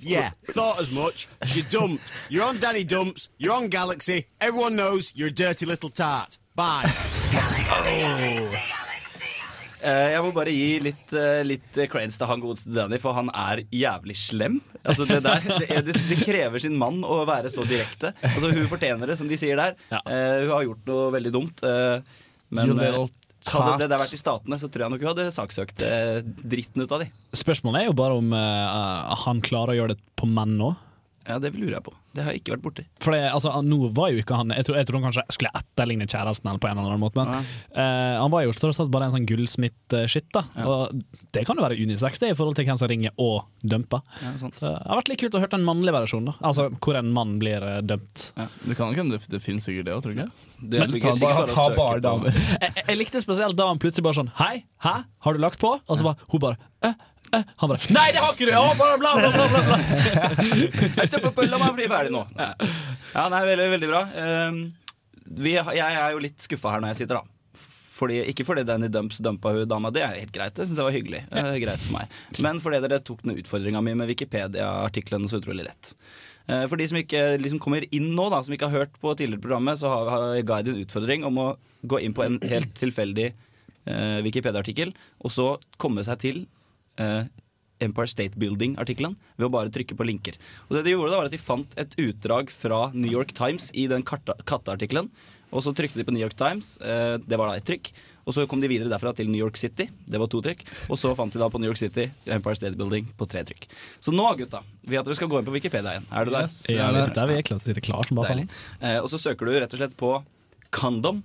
Yeah, 0.00 0.30
thought 0.52 0.80
as 0.80 0.90
much. 0.90 1.28
You're 1.54 1.66
dumped. 1.70 2.12
You're 2.28 2.44
on 2.44 2.58
Danny 2.58 2.84
Dumps. 2.84 3.28
You're 3.38 3.54
on 3.54 3.68
Galaxy. 3.68 4.26
Everyone 4.40 4.76
knows 4.76 5.12
you're 5.14 5.28
a 5.28 5.34
dirty 5.34 5.66
little 5.66 5.90
tart. 5.90 6.38
Bye. 6.54 6.90
Eh, 9.78 10.08
jeg 10.10 10.22
må 10.24 10.32
bare 10.34 10.50
gi 10.50 10.80
litt, 10.82 11.12
uh, 11.14 11.38
litt 11.46 11.76
cranes 11.90 12.16
til 12.18 12.26
han 12.26 12.40
godeste 12.42 12.72
Danny, 12.74 12.98
for 12.98 13.14
han 13.14 13.28
er 13.30 13.62
jævlig 13.70 14.16
slem. 14.18 14.56
Altså 14.82 15.06
det, 15.06 15.20
der, 15.22 15.44
det, 15.60 15.68
er, 15.70 15.84
det, 15.86 16.18
krever 16.24 16.62
sin 16.62 16.74
mann 16.80 16.98
å 17.06 17.20
være 17.28 17.52
så 17.52 17.62
direkte. 17.68 18.10
Altså 18.26 18.50
Hun 18.50 18.66
fortjener 18.70 19.10
det, 19.10 19.18
som 19.20 19.30
de 19.30 19.38
sier 19.38 19.60
der. 19.60 19.78
Eh, 20.00 20.42
hun 20.42 20.50
har 20.56 20.66
gjort 20.66 20.90
noe 20.90 21.12
veldig 21.14 21.34
dumt. 21.34 21.62
eh, 21.62 22.00
men 22.50 22.70
You 22.70 22.74
little 22.74 23.06
eh, 23.06 23.27
hadde 23.52 23.78
det 23.82 23.88
der 23.92 24.00
vært 24.00 24.14
i 24.16 24.20
Statene, 24.20 24.58
så 24.60 24.70
tror 24.72 24.84
jeg 24.84 24.94
nok 24.94 25.04
hun 25.04 25.10
hadde 25.12 25.28
saksøkt 25.34 25.84
eh, 25.86 26.20
dritten 26.24 26.84
ut 26.84 26.94
av 26.94 27.04
de. 27.04 27.08
Spørsmålet 27.36 27.82
er 27.82 27.90
jo 27.90 27.96
bare 27.98 28.18
om 28.20 28.34
eh, 28.36 29.16
han 29.24 29.42
klarer 29.44 29.74
å 29.74 29.78
gjøre 29.80 29.96
det 29.96 30.02
på 30.18 30.28
menn 30.30 30.56
nå. 30.60 30.72
Ja, 31.28 31.36
det 31.42 31.50
lurer 31.54 31.74
jeg 31.76 31.84
på. 31.84 31.92
Det 32.16 32.24
har 32.24 32.32
jeg 32.32 32.40
ikke 32.40 32.54
vært 32.56 32.62
borti. 32.64 32.84
For 33.04 33.12
det, 33.14 33.20
altså, 33.28 33.52
nå 33.62 33.76
var 33.94 34.08
jo 34.14 34.22
ikke 34.22 34.38
han 34.38 34.50
Jeg 34.56 34.64
tror, 34.66 34.78
jeg 34.80 34.88
tror 34.88 34.96
han 34.98 35.04
kanskje 35.10 35.24
skulle 35.36 35.50
etterligne 35.60 36.06
kjæresten 36.08 36.48
eller 36.48 36.62
på 36.62 36.70
en 36.70 36.78
eller 36.80 36.94
annen 36.94 37.02
måte, 37.02 37.20
men 37.20 37.34
eh, 37.76 38.14
han 38.18 38.32
var 38.32 38.46
jo 38.46 38.54
tross 38.56 38.80
alt 38.80 38.90
bare 38.94 39.10
en 39.10 39.14
sånn 39.18 39.26
gullsmitt-skitt. 39.28 40.30
da 40.34 40.42
Og 40.64 41.02
Det 41.36 41.44
kan 41.46 41.60
jo 41.60 41.66
være 41.66 41.76
unisex 41.78 42.22
det 42.22 42.32
i 42.32 42.38
forhold 42.38 42.56
til 42.58 42.66
hvem 42.68 42.80
som 42.80 42.88
ringer 42.90 43.12
og 43.20 43.44
dumper. 43.60 44.00
Så 44.40 44.50
Det 44.64 44.72
har 44.72 45.00
vært 45.02 45.12
litt 45.12 45.22
kult 45.22 45.36
å 45.36 45.42
høre 45.44 45.52
den 45.58 45.68
mannlige 45.68 45.98
versjonen, 45.98 46.32
da 46.32 46.48
Altså 46.48 46.68
hvor 46.78 46.98
en 46.98 47.12
mann 47.12 47.36
blir 47.42 47.62
eh, 47.68 47.80
dømt. 47.84 48.30
Det 48.64 48.78
kan 48.78 48.94
ikke 48.96 49.06
det, 49.12 49.20
det 49.28 49.42
finnes 49.44 49.68
sikkert 49.68 49.90
det 49.90 49.96
òg, 49.98 50.02
tror 50.06 50.16
du 50.16 50.22
ikke? 50.22 50.30
Det 50.58 50.80
Men 50.82 50.96
ta, 50.96 51.12
bare, 51.20 51.44
bare 51.44 51.52
ta 51.54 51.66
bare 51.76 52.00
damer. 52.02 52.40
Jeg, 52.64 52.72
jeg 52.88 52.98
likte 52.98 53.20
spesielt 53.22 53.54
da 53.58 53.68
han 53.68 53.78
plutselig 53.78 54.08
bare 54.08 54.18
sånn 54.18 54.32
Hei, 54.40 54.64
hæ, 54.82 54.94
har 55.26 55.36
du 55.36 55.42
lagt 55.44 55.60
på? 55.62 55.76
Og 55.76 56.00
så 56.00 56.06
bare 56.08 56.18
hun 56.32 56.42
bare 56.42 56.58
øh, 56.88 56.96
øh. 57.36 57.44
Han 57.62 57.72
bare 57.72 57.92
Nei, 57.94 58.08
det 58.14 58.20
har 58.24 58.32
ikke 58.34 58.48
du! 58.48 58.52
Ja, 58.54 58.62
bla, 58.78 58.88
bla, 59.00 59.12
bla, 59.18 59.30
bla, 59.30 59.46
bla. 61.32 61.46
La 61.48 61.58
meg 61.62 61.74
bli 61.78 61.88
ferdig 61.90 62.12
nå. 62.14 62.22
Ja, 62.38 63.24
nei, 63.32 63.42
veldig, 63.48 63.66
veldig 63.74 63.90
bra. 63.90 64.02
Ehm, 64.22 64.60
vi, 65.38 65.56
jeg 65.56 65.98
er 66.04 66.14
jo 66.14 66.22
litt 66.24 66.40
skuffa 66.44 66.74
her 66.74 66.84
når 66.84 66.94
jeg 66.94 67.02
sitter, 67.04 67.20
da. 67.20 67.24
Fordi, 67.98 68.20
ikke 68.30 68.44
fordi 68.46 68.62
Danny 68.66 68.86
Dumps 68.94 69.18
dumpa 69.24 69.50
hun 69.56 69.66
dama, 69.68 69.90
det 69.94 70.04
er 70.06 70.14
helt 70.20 70.34
greit. 70.34 70.54
Det 70.54 70.68
syns 70.68 70.78
jeg 70.78 70.86
var 70.86 70.94
hyggelig. 70.94 71.22
Er 71.34 71.56
greit 71.64 71.82
for 71.82 71.96
meg. 71.96 72.12
Men 72.44 72.60
fordi 72.62 72.78
dere 72.84 73.00
tok 73.02 73.24
den 73.26 73.38
utfordringa 73.40 73.82
mi 73.82 73.96
med 73.98 74.10
Wikipedia-artiklene 74.12 75.30
så 75.30 75.40
utrolig 75.42 75.66
lett. 75.66 75.90
Eh, 76.48 76.64
For 76.70 76.78
de 76.80 76.86
som 76.88 77.00
ikke 77.00 77.24
liksom 77.42 77.60
kommer 77.62 77.84
inn 77.90 78.12
nå, 78.16 78.28
da, 78.32 78.38
som 78.44 78.54
ikke 78.54 78.70
har 78.70 78.84
hørt 78.84 78.94
på 79.02 79.14
tidligere 79.18 79.42
programmet, 79.44 79.80
så 79.82 79.90
har, 79.92 80.12
har 80.14 80.38
Guide 80.46 80.72
en 80.72 80.84
utfordring 80.84 81.26
om 81.28 81.42
å 81.42 81.48
gå 81.90 82.00
inn 82.06 82.14
på 82.16 82.24
en 82.24 82.38
helt 82.48 82.70
tilfeldig 82.78 83.26
eh, 83.32 84.20
Wikipedia-artikkel, 84.26 84.94
og 85.24 85.34
så 85.34 85.48
komme 85.82 86.06
seg 86.06 86.22
til 86.22 86.40
eh, 86.44 86.46
Empire 87.78 88.10
State 88.10 88.38
Building-artikkelen 88.38 89.16
ved 89.38 89.46
å 89.46 89.52
bare 89.54 89.72
trykke 89.74 89.96
på 89.98 90.06
linker. 90.06 90.38
Og 90.68 90.76
det 90.76 90.84
De 90.86 90.94
gjorde 90.94 91.14
da 91.14 91.22
var 91.22 91.30
at 91.30 91.34
de 91.34 91.40
fant 91.40 91.78
et 91.78 91.98
utdrag 92.02 92.50
fra 92.50 92.88
New 92.94 93.10
York 93.10 93.34
Times 93.38 93.70
i 93.74 93.86
den 93.90 94.02
katteartikkelen. 94.02 95.10
Og 95.48 95.64
så 95.64 95.72
trykte 95.72 95.96
de 95.96 96.04
på 96.04 96.12
New 96.12 96.20
York 96.20 96.36
Times, 96.36 96.76
eh, 96.84 97.16
det 97.24 97.38
var 97.38 97.48
da 97.48 97.56
et 97.56 97.64
trykk. 97.64 97.90
Og 98.28 98.34
så 98.36 98.44
kom 98.44 98.60
de 98.60 98.68
videre 98.68 98.90
derfra 98.92 99.14
til 99.16 99.30
New 99.30 99.40
York 99.40 99.56
City, 99.56 99.86
det 100.04 100.20
var 100.20 100.28
to 100.28 100.42
trykk. 100.44 100.60
Og 100.92 100.98
så 101.00 101.14
fant 101.16 101.32
de 101.32 101.40
da 101.40 101.48
på 101.48 101.60
New 101.62 101.70
York 101.70 101.80
City 101.80 102.10
Empire 102.26 102.58
State 102.58 102.76
Building 102.76 103.08
på 103.16 103.24
tre 103.30 103.40
trykk. 103.48 103.64
Så 104.04 104.12
nå, 104.12 104.26
gutta, 104.36 104.60
vil 104.84 105.00
at 105.00 105.08
dere 105.08 105.16
skal 105.16 105.30
gå 105.32 105.40
inn 105.40 105.48
på 105.48 105.54
Wikipedia 105.54 105.96
igjen. 105.96 106.08
Er 106.12 106.28
du 106.28 106.34
der? 106.34 106.44
Yes, 106.44 106.60
ja, 106.68 106.90
vi 106.92 107.06
sitter 107.06 107.22
der, 107.22 107.32
vi 107.32 107.38
er 107.38 107.46
klart, 107.48 107.64
til 107.64 107.72
å 107.72 107.72
sitte 107.72 107.86
klar 107.88 108.04
som 108.10 108.20
bare. 108.20 108.44
Eh, 108.82 108.98
og 109.00 109.08
så 109.08 109.22
søker 109.22 109.48
du 109.48 109.56
rett 109.56 109.72
og 109.72 109.80
slett 109.80 109.96
på 109.96 110.12
condom. 110.76 111.22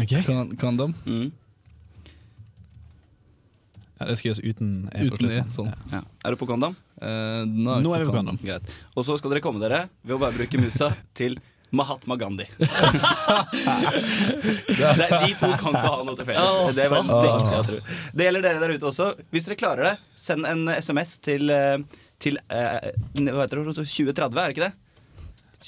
Okay. 0.00 0.24
kondom. 0.24 0.96
Mm. 1.04 1.28
Ja, 3.98 4.06
det 4.10 4.16
skrives 4.18 4.40
uten 4.42 4.88
e 4.90 5.06
Uten 5.06 5.30
e, 5.30 5.42
sånn. 5.54 5.70
Ja. 5.92 6.00
Er 6.26 6.34
du 6.34 6.38
på 6.40 6.48
kondom? 6.50 6.74
Eh, 6.98 7.42
nå, 7.46 7.78
Nå 7.84 7.94
er 7.94 8.02
vi 8.02 8.08
på 8.10 8.16
kondom. 8.16 8.38
Greit. 8.42 8.66
Og 8.94 9.06
så 9.06 9.14
skal 9.20 9.30
dere 9.34 9.42
komme 9.44 9.62
dere 9.62 9.84
ved 10.02 10.16
å 10.16 10.22
bare 10.22 10.34
bruke 10.34 10.58
musa 10.58 10.90
til 11.18 11.38
Mahatma 11.74 12.16
Gandhi. 12.18 12.46
det 12.58 12.68
er, 14.78 14.98
de 15.10 15.34
to 15.38 15.48
kan 15.58 15.74
ikke 15.74 15.90
ha 15.90 16.04
noe 16.06 16.14
til 16.18 16.26
felles. 16.28 16.76
Det, 16.76 16.86
var 16.92 17.02
jeg 17.02 17.64
tror. 17.68 17.80
det 18.14 18.28
gjelder 18.28 18.42
dere 18.46 18.62
der 18.62 18.74
ute 18.76 18.90
også. 18.90 19.06
Hvis 19.34 19.48
dere 19.48 19.58
klarer 19.58 19.82
det, 19.88 19.94
send 20.18 20.46
en 20.46 20.62
SMS 20.74 21.16
til, 21.24 21.50
eh, 21.50 21.78
til 22.22 22.38
eh, 22.46 22.90
hva 23.18 23.42
heter 23.46 23.62
det, 23.62 23.74
2030, 23.74 24.14
er 24.14 24.46
det 24.46 24.54
ikke 24.54 24.68
det? 24.68 24.74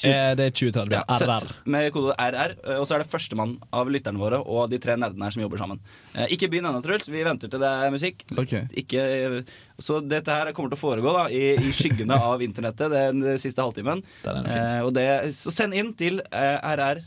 Eh, 0.04 0.34
det 0.36 0.44
er 0.50 0.50
2030. 0.52 0.92
Ja, 0.92 1.02
RR. 1.08 1.40
sett 1.40 1.66
Med 1.72 1.92
kode 1.94 2.14
RR. 2.18 2.52
eh, 2.64 2.76
Og 2.80 2.86
så 2.86 2.94
er 2.96 2.98
det 3.04 3.08
førstemann 3.08 3.56
av 3.72 3.88
lytterne 3.88 4.18
våre 4.20 4.40
og 4.44 4.68
de 4.70 4.78
tre 4.78 4.96
nerdene 4.96 5.24
her 5.24 5.30
som 5.30 5.42
jobber 5.42 5.56
sammen. 5.62 5.80
Eh, 6.14 6.26
Ikke 6.36 6.50
begynn 6.52 6.66
ennå, 6.68 6.82
Truls. 6.84 7.08
Vi 7.08 7.22
venter 7.24 7.48
til 7.48 7.58
det 7.62 7.70
er 7.70 7.90
musikk. 7.94 8.24
Ikke, 8.76 9.44
så 9.80 10.00
dette 10.06 10.28
her 10.28 10.52
kommer 10.52 10.70
til 10.74 10.76
å 10.78 10.84
foregå 10.84 11.12
da 11.16 11.26
i, 11.32 11.56
i 11.56 11.72
skyggene 11.72 12.18
av 12.20 12.42
internettet 12.44 12.90
den, 12.92 13.20
den 13.24 13.38
siste 13.38 13.62
halvtimen. 13.64 14.02
Eh, 14.26 14.90
det, 14.92 15.08
så 15.36 15.50
send 15.54 15.74
inn 15.74 15.94
til 15.96 16.20
RR 16.30 17.00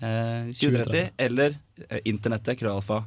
eh, 0.00 0.50
2030 0.56 1.10
eller 1.18 1.58
eh, 1.90 2.00
internettet 2.04 2.58
krøllalfa 2.60 3.04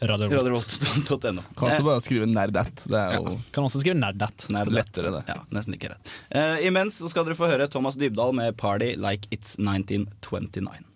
Radio 0.00 0.28
Revolt. 0.30 0.78
radiorevolt.no. 0.80 1.42
Kan 1.56 1.66
også 1.68 1.84
bare 1.84 2.00
skrive 2.00 2.26
nerdat. 2.26 2.86
Det 2.88 2.96
er 2.96 3.18
jo 3.18 3.34
Kan 3.52 3.64
også 3.66 3.82
skrive 3.82 3.98
nerdat. 4.00 4.46
lettere, 4.48 5.10
det. 5.12 5.22
Ja, 5.28 5.34
nesten 5.52 5.76
ikke 5.76 5.90
rett. 5.92 6.12
Uh, 6.32 6.56
imens 6.66 6.96
så 7.02 7.10
skal 7.12 7.26
dere 7.28 7.36
få 7.36 7.50
høre 7.50 7.68
Thomas 7.68 7.98
Dybdahl 8.00 8.32
med 8.32 8.56
'Party 8.56 8.94
Like 8.96 9.28
It's 9.30 9.58
1929'. 9.60 10.86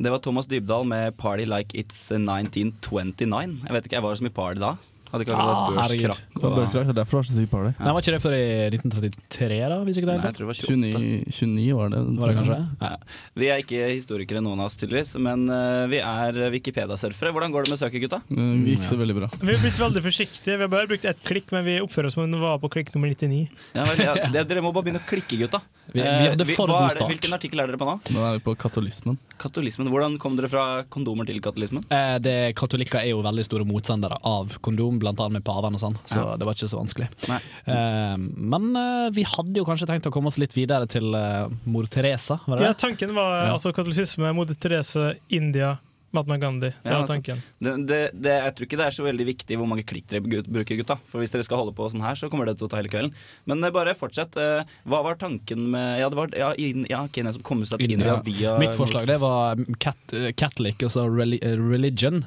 Det 0.00 0.10
var 0.10 0.18
Thomas 0.18 0.46
Dybdahl 0.46 0.84
med 0.86 1.16
'Party 1.16 1.44
Like 1.44 1.76
It's 1.76 2.08
1929'. 2.10 3.60
Jeg 3.68 3.72
vet 3.72 3.84
ikke, 3.84 3.96
jeg 3.96 4.02
var 4.02 4.14
så 4.14 4.24
mye 4.24 4.34
party 4.34 4.60
da. 4.60 4.76
Hadde 5.14 5.24
ikke 5.28 5.34
Ah, 5.38 5.70
vært 5.70 5.76
børskrakk. 5.78 6.22
Det 6.34 6.42
var 6.42 6.54
børskrakk, 6.58 6.86
det 6.88 6.90
er 6.90 6.98
derfor 6.98 7.14
det 7.14 7.20
var 7.20 7.26
så 7.28 7.34
sykt 7.38 7.50
party. 7.54 7.70
Nei, 7.78 7.92
Var 7.94 8.02
ikke 8.02 8.14
det 8.14 8.22
før 8.24 8.34
i 8.34 8.46
1933, 8.74 9.58
da? 9.70 9.76
Hvis 9.86 9.98
ikke 10.00 10.08
det 10.08 10.14
er 10.14 10.18
Nei, 10.18 10.26
jeg 10.26 10.34
tror 10.34 10.42
det 10.42 10.50
var 10.50 10.58
28. 10.58 10.74
29, 10.74 11.24
29 11.30 11.76
var 11.78 11.92
det. 11.94 12.00
Var 12.18 12.32
det 12.32 12.36
kanskje? 12.40 12.58
Ja. 12.82 12.90
Vi 13.38 13.46
er 13.54 13.62
ikke 13.62 13.82
historikere, 13.94 14.42
noen 14.44 14.58
av 14.64 14.66
oss, 14.70 14.76
tydeligvis, 14.80 15.14
men 15.22 15.46
uh, 15.48 15.86
vi 15.92 16.00
er 16.02 16.40
Wikipedia-surfere. 16.54 17.32
Hvordan 17.36 17.54
går 17.54 17.64
det 17.68 17.74
med 17.74 17.80
søket, 17.84 18.02
gutta? 18.04 18.20
Det 18.28 18.74
gikk 18.74 18.84
så 18.90 18.98
veldig 18.98 19.16
bra. 19.20 19.30
Vi 19.38 19.52
har 19.54 19.62
blitt 19.62 19.78
veldig 19.80 20.02
forsiktige. 20.04 20.58
Vi 20.58 20.66
har 20.66 20.72
bare 20.74 20.90
brukt 20.90 21.04
ett 21.06 21.22
klikk, 21.24 21.52
men 21.54 21.64
vi 21.64 21.78
oppfører 21.84 22.10
oss 22.10 22.18
som 22.18 22.24
om 22.26 22.34
vi 22.34 22.42
var 22.42 22.58
på 22.58 22.72
klikk 22.74 22.90
nummer 22.96 23.08
99. 23.14 23.46
Ja, 23.78 23.86
vel, 23.86 24.02
ja, 24.02 24.42
dere 24.44 24.64
må 24.66 24.74
bare 24.74 24.88
begynne 24.88 25.02
å 25.02 25.06
klikke, 25.08 25.38
gutta. 25.46 25.62
Vi- 25.94 26.00
vi 26.00 26.08
Eh, 26.08 26.30
hadde 26.32 26.44
for 26.56 26.66
god 26.66 26.90
start. 26.90 27.10
Hvilken 27.12 27.32
artikkel 27.36 27.60
er 27.60 27.66
dere 27.70 27.78
på 27.78 27.86
nå? 27.86 28.00
Nå 28.10 28.20
er 28.24 28.38
vi 28.38 28.42
på 28.42 28.54
katolismen. 28.58 29.18
Katolismen. 29.38 29.88
Hvordan 29.92 30.18
kom 30.18 30.34
dere 30.36 30.48
fra 30.48 30.82
kondomer 30.90 31.26
til 31.28 31.38
katolismen? 31.44 31.84
Eh, 31.92 32.18
det, 32.18 32.54
katolikker 32.56 33.02
er 33.04 33.10
jo 33.12 33.20
veldig 33.22 33.44
store 33.44 33.64
motstandere 33.68 34.16
av 34.24 34.56
kondom, 34.64 34.98
blant 35.04 35.20
annet 35.22 35.38
med 35.38 35.44
paven 35.46 35.76
og 35.78 35.82
sånn, 35.84 35.96
så 36.08 36.22
Ja. 36.24 36.36
det 36.40 36.48
var 36.48 36.56
ikke 36.56 36.70
så 36.72 36.80
vanskelig. 36.80 37.08
Eh, 37.30 38.16
men 38.18 38.70
uh, 38.76 39.08
vi 39.14 39.24
hadde 39.28 39.60
jo 39.60 39.64
kanskje 39.68 39.88
tenkt 39.92 40.08
å 40.08 40.12
komme 40.14 40.32
oss 40.32 40.40
litt 40.40 40.56
videre 40.56 40.88
til 40.90 41.14
eh, 41.14 41.46
mor 41.70 41.86
Teresa, 41.92 42.40
var 42.48 42.58
det 42.60 42.70
Ja, 42.70 42.74
tanken 42.74 43.14
var 43.16 43.46
Ja. 43.46 43.52
altså 43.58 43.72
katolisisme, 43.76 44.32
Moder 44.34 44.56
Therese, 44.58 45.14
India, 45.30 45.76
Mahatma 46.14 46.36
Gandhi. 46.40 46.70
Det 46.70 46.90
Ja, 46.92 47.00
var 47.02 47.08
tanken. 47.10 47.42
Det, 47.58 47.72
det, 47.90 47.98
det, 48.14 48.34
jeg 48.44 48.54
tror 48.56 48.66
ikke 48.68 48.78
det 48.80 48.86
er 48.86 48.94
så 48.96 49.04
veldig 49.06 49.26
viktig 49.28 49.58
hvor 49.60 49.68
mange 49.70 49.84
klikk 49.86 50.06
dere 50.12 50.22
bruker, 50.24 50.78
gutta. 50.80 50.96
For 51.10 51.20
hvis 51.22 51.34
dere 51.34 51.44
skal 51.46 51.60
holde 51.60 51.74
på 51.76 51.88
sånn 51.92 52.04
her, 52.04 52.14
så 52.18 52.30
kommer 52.32 52.46
det 52.48 52.56
til 52.60 52.68
å 52.68 52.70
ta 52.72 52.78
hele 52.80 52.92
kvelden. 52.92 53.12
Men 53.50 53.64
eh, 53.66 53.72
bare 53.74 53.94
fortsett. 53.98 54.38
Eh, 54.40 54.62
hva 54.88 55.02
var 55.06 55.18
tanken 55.20 55.66
med 55.74 56.00
Ja, 56.00 56.08
det 56.12 56.18
var 56.18 56.32
ja, 56.38 56.52
in, 56.60 56.86
ja, 56.90 57.02
okay, 57.08 57.26
komme 57.42 57.66
seg 57.68 57.82
til 57.82 57.96
India 57.98 58.14
Ja. 58.14 58.20
via 58.24 58.56
Mitt 58.62 58.76
forslag 58.78 59.06
det 59.10 59.18
var 59.22 59.58
cat, 59.82 60.14
eh, 60.16 60.30
Catholic, 60.32 60.80
altså 60.86 61.06
religion, 61.10 62.24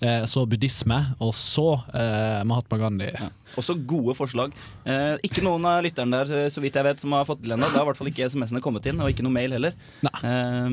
Ja. 0.00 0.26
så 0.26 0.44
buddhisme, 0.48 0.98
og 1.20 1.32
så 1.34 1.68
eh, 1.94 2.42
Mahatma 2.48 2.78
Gandhi. 2.78 3.10
Også 3.58 3.74
gode 3.88 4.14
forslag. 4.18 4.52
Eh, 4.84 5.16
ikke 5.24 5.42
noen 5.46 5.64
av 5.68 5.82
lytterne 5.86 6.24
der 6.28 6.50
så 6.52 6.60
vidt 6.62 6.76
jeg 6.76 6.84
vet 6.84 7.00
som 7.00 7.14
har 7.16 7.24
fått 7.28 7.42
til 7.42 7.54
ennå. 7.56 7.68
Det 7.70 7.78
har 7.78 7.86
i 7.86 7.90
hvert 7.90 8.00
fall 8.00 8.10
ikke 8.10 8.28
SMS-ene 8.28 8.60
kommet 8.64 8.86
inn, 8.90 9.00
og 9.00 9.10
ikke 9.12 9.24
noe 9.26 9.32
mail 9.34 9.54
heller. 9.56 9.76
Eh, 10.04 10.68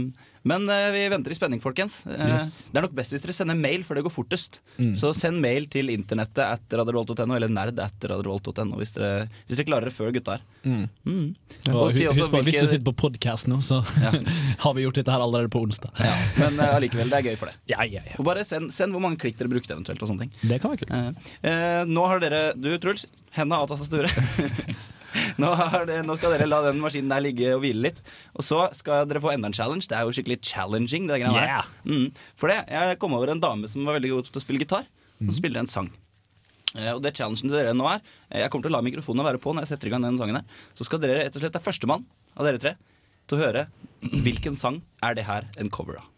men 0.46 0.68
uh, 0.70 0.92
vi 0.94 1.02
venter 1.10 1.34
i 1.34 1.38
spenning, 1.38 1.62
folkens. 1.64 2.04
Uh, 2.06 2.14
Yes. 2.36 2.70
Det 2.72 2.78
er 2.80 2.86
nok 2.86 2.94
best 2.98 3.14
hvis 3.16 3.24
dere 3.24 3.34
sender 3.34 3.58
mail, 3.58 3.82
for 3.88 3.98
det 3.98 4.04
går 4.06 4.14
fortest. 4.14 4.60
Mm. 4.78 4.92
Så 5.00 5.10
send 5.18 5.40
mail 5.42 5.66
til 5.74 5.90
internettet 5.94 6.44
at 6.46 6.76
radiorevolt.no, 6.80 7.34
eller 7.38 7.50
nerd 7.52 7.80
at 7.82 8.06
radiorevolt.no, 8.12 8.78
hvis, 8.80 8.94
dere- 8.96 9.26
hvis 9.50 9.58
dere 9.60 9.68
klarer 9.72 9.90
det 9.90 9.96
før 9.98 10.14
gutta 10.16 10.38
her. 10.38 10.46
Mm. 10.66 10.86
Mm. 11.06 11.28
Og 11.74 11.82
Og 11.88 11.92
si 11.98 12.06
husk 12.08 12.32
på, 12.34 12.42
Hvis 12.46 12.60
du 12.62 12.68
sitter 12.70 12.86
på 12.88 12.96
podkast 13.06 13.50
nå, 13.52 13.58
så 13.66 13.82
har 14.64 14.74
vi 14.78 14.86
gjort 14.86 15.02
dette 15.02 15.12
her 15.16 15.26
allerede 15.26 15.50
på 15.54 15.62
onsdag. 15.66 15.92
Men 16.40 16.60
eh, 16.60 16.76
allikevel, 16.78 17.10
det 17.14 17.20
er 17.24 17.30
gøy 17.32 17.40
for 17.42 17.52
det. 17.52 17.58
Ja, 17.74 17.82
ja, 17.90 18.06
ja. 18.06 18.16
Og 18.22 18.26
bare 18.30 18.46
send, 18.46 18.70
send 18.76 18.94
hvor 18.96 19.02
mange 19.04 19.18
klikk 19.22 19.38
dere 19.42 19.50
brukte 19.52 19.74
eventuelt. 19.76 20.02
og 20.06 20.12
sånne 20.14 20.28
ting 20.28 20.50
Det 20.52 20.62
kan 20.64 20.74
være 20.76 20.86
kult. 20.86 21.90
Nå 21.90 22.06
har 22.12 22.22
dere 22.24 22.44
Du, 22.60 22.70
Truls, 22.82 23.06
henda 23.36 23.62
av 23.64 23.70
tastaturet. 23.74 24.14
nå, 25.42 25.50
det, 25.90 26.00
nå 26.08 26.16
skal 26.20 26.34
dere 26.36 26.48
la 26.50 26.62
den 26.68 26.80
maskinen 26.84 27.12
der 27.14 27.24
ligge 27.24 27.52
og 27.56 27.62
hvile 27.64 27.88
litt. 27.90 28.00
Og 28.36 28.46
så 28.46 28.66
skal 28.76 29.08
dere 29.10 29.22
få 29.24 29.34
enda 29.34 29.50
en 29.52 29.56
challenge. 29.58 29.88
Det 29.90 29.98
er 29.98 30.08
jo 30.08 30.16
skikkelig 30.16 30.40
challenging. 30.46 31.08
Det 31.12 31.22
Yeah. 31.26 31.68
Mm. 31.88 32.08
For 32.40 32.52
det, 32.52 32.62
jeg 32.72 32.98
kom 33.02 33.14
over 33.18 33.32
en 33.34 33.42
dame 33.44 33.68
som 33.72 33.86
var 33.88 33.98
veldig 34.00 34.12
god 34.14 34.28
til 34.30 34.40
å 34.42 34.44
spille 34.44 34.62
gitar. 34.64 34.88
Som 35.20 35.32
spiller 35.36 35.62
en 35.64 35.70
sang. 35.72 35.90
Eh, 36.76 36.92
Og 36.92 37.02
det 37.04 37.14
challengen 37.16 37.48
til 37.48 37.56
dere 37.56 37.72
nå 37.78 37.86
er 37.88 38.02
eh, 38.30 38.42
Jeg 38.44 38.52
kommer 38.52 38.68
til 38.68 38.74
å 38.74 38.76
la 38.76 38.84
mikrofonen 38.84 39.24
være 39.26 39.40
på 39.40 39.54
når 39.56 39.64
jeg 39.64 39.72
setter 39.76 39.88
i 39.88 39.94
gang 39.94 40.04
den 40.04 40.20
sangen 40.20 40.42
her. 40.42 40.46
Så 40.76 40.88
skal 40.88 41.00
dere 41.04 41.22
rett 41.22 41.36
og 41.38 41.44
slett, 41.44 41.56
det 41.56 41.62
er 41.62 41.68
førstemann 41.70 42.04
av 42.36 42.48
dere 42.50 42.60
tre 42.62 42.76
til 43.26 43.38
å 43.38 43.42
høre 43.42 43.68
hvilken 44.26 44.58
sang 44.60 44.82
er 45.02 45.16
det 45.18 45.26
her 45.26 45.48
en 45.58 45.72
cover 45.74 46.02
av. 46.04 46.12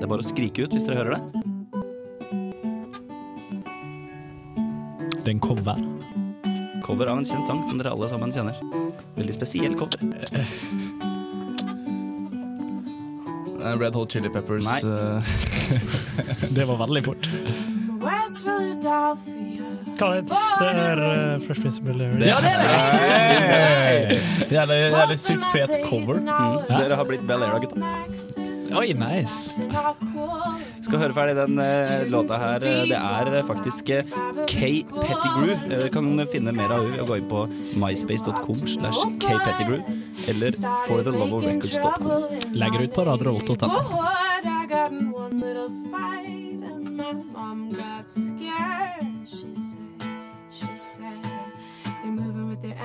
Det 0.00 0.06
er 0.06 0.08
bare 0.08 0.22
å 0.24 0.30
skrike 0.30 0.64
ut 0.64 0.72
hvis 0.76 0.86
dere 0.88 1.02
hører 1.02 1.18
det. 1.18 1.39
Det 5.20 5.28
er 5.28 5.34
en 5.34 5.40
cover. 5.40 5.82
Cover 6.84 7.06
av 7.12 7.18
en 7.20 7.26
kjent 7.28 7.46
sang 7.46 7.60
som 7.68 7.78
dere 7.80 7.92
alle 7.92 8.08
sammen 8.08 8.32
kjenner. 8.32 8.56
Veldig 9.18 9.34
spesiell 9.36 9.76
cover. 9.78 10.00
Eh, 13.60 13.78
Red 13.78 13.94
Hot 13.94 14.12
Chili 14.12 14.30
Peppers. 14.32 14.64
Nei. 14.64 14.80
eh, 14.80 15.22
Det 16.56 16.64
var 16.64 16.76
veldig 16.86 17.04
fort. 17.04 17.28
Philadelphia. 20.00 20.40
Det 20.60 20.68
er 20.68 21.00
uh, 21.36 21.40
Fresh 21.44 21.60
Prince 21.60 21.80
of 21.80 21.86
Bel-Air. 21.86 22.12
Ja, 22.24 22.40
det 22.40 22.50
er 22.50 22.60
det! 24.48 24.68
det 24.68 24.96
er 24.96 25.10
litt 25.10 25.20
sykt 25.20 25.44
fet 25.52 25.74
cover. 25.84 26.22
Mm. 26.24 26.64
Dere 26.70 26.96
har 26.96 27.04
blitt 27.08 27.26
Bel 27.28 27.44
Air, 27.44 27.60
gutta. 27.60 27.76
Oi, 28.80 28.92
nice. 28.96 29.60
Skal 30.90 31.04
høre 31.04 31.14
ferdig 31.14 31.36
den 31.38 31.60
eh, 31.62 32.00
låta 32.10 32.34
her. 32.40 32.64
Eh, 32.66 32.80
Det 32.90 32.96
er 32.98 33.28
eh, 33.38 33.44
faktisk 33.46 33.90
eh, 33.94 34.08
Kay 34.50 34.80
Pettigrew. 34.90 35.52
Eh, 35.70 35.84
Du 35.84 35.88
kan 35.94 36.08
finne 36.32 36.50
mer 36.56 36.72
av 36.74 36.82
henne 36.82 36.96
ved 36.98 37.04
å 37.04 37.06
gå 37.06 37.18
inn 37.20 37.28
på 37.30 37.44
myspace.com 37.78 38.58
slash 38.74 39.04
Kay 39.22 39.38
Pettigrew 39.44 39.78
eller 40.26 40.50
fortheloveofrecords.com. 40.88 42.10
Legger 42.58 42.88
ut 42.88 42.94
på 42.98 43.06
radiorevolt.no. 43.06 43.78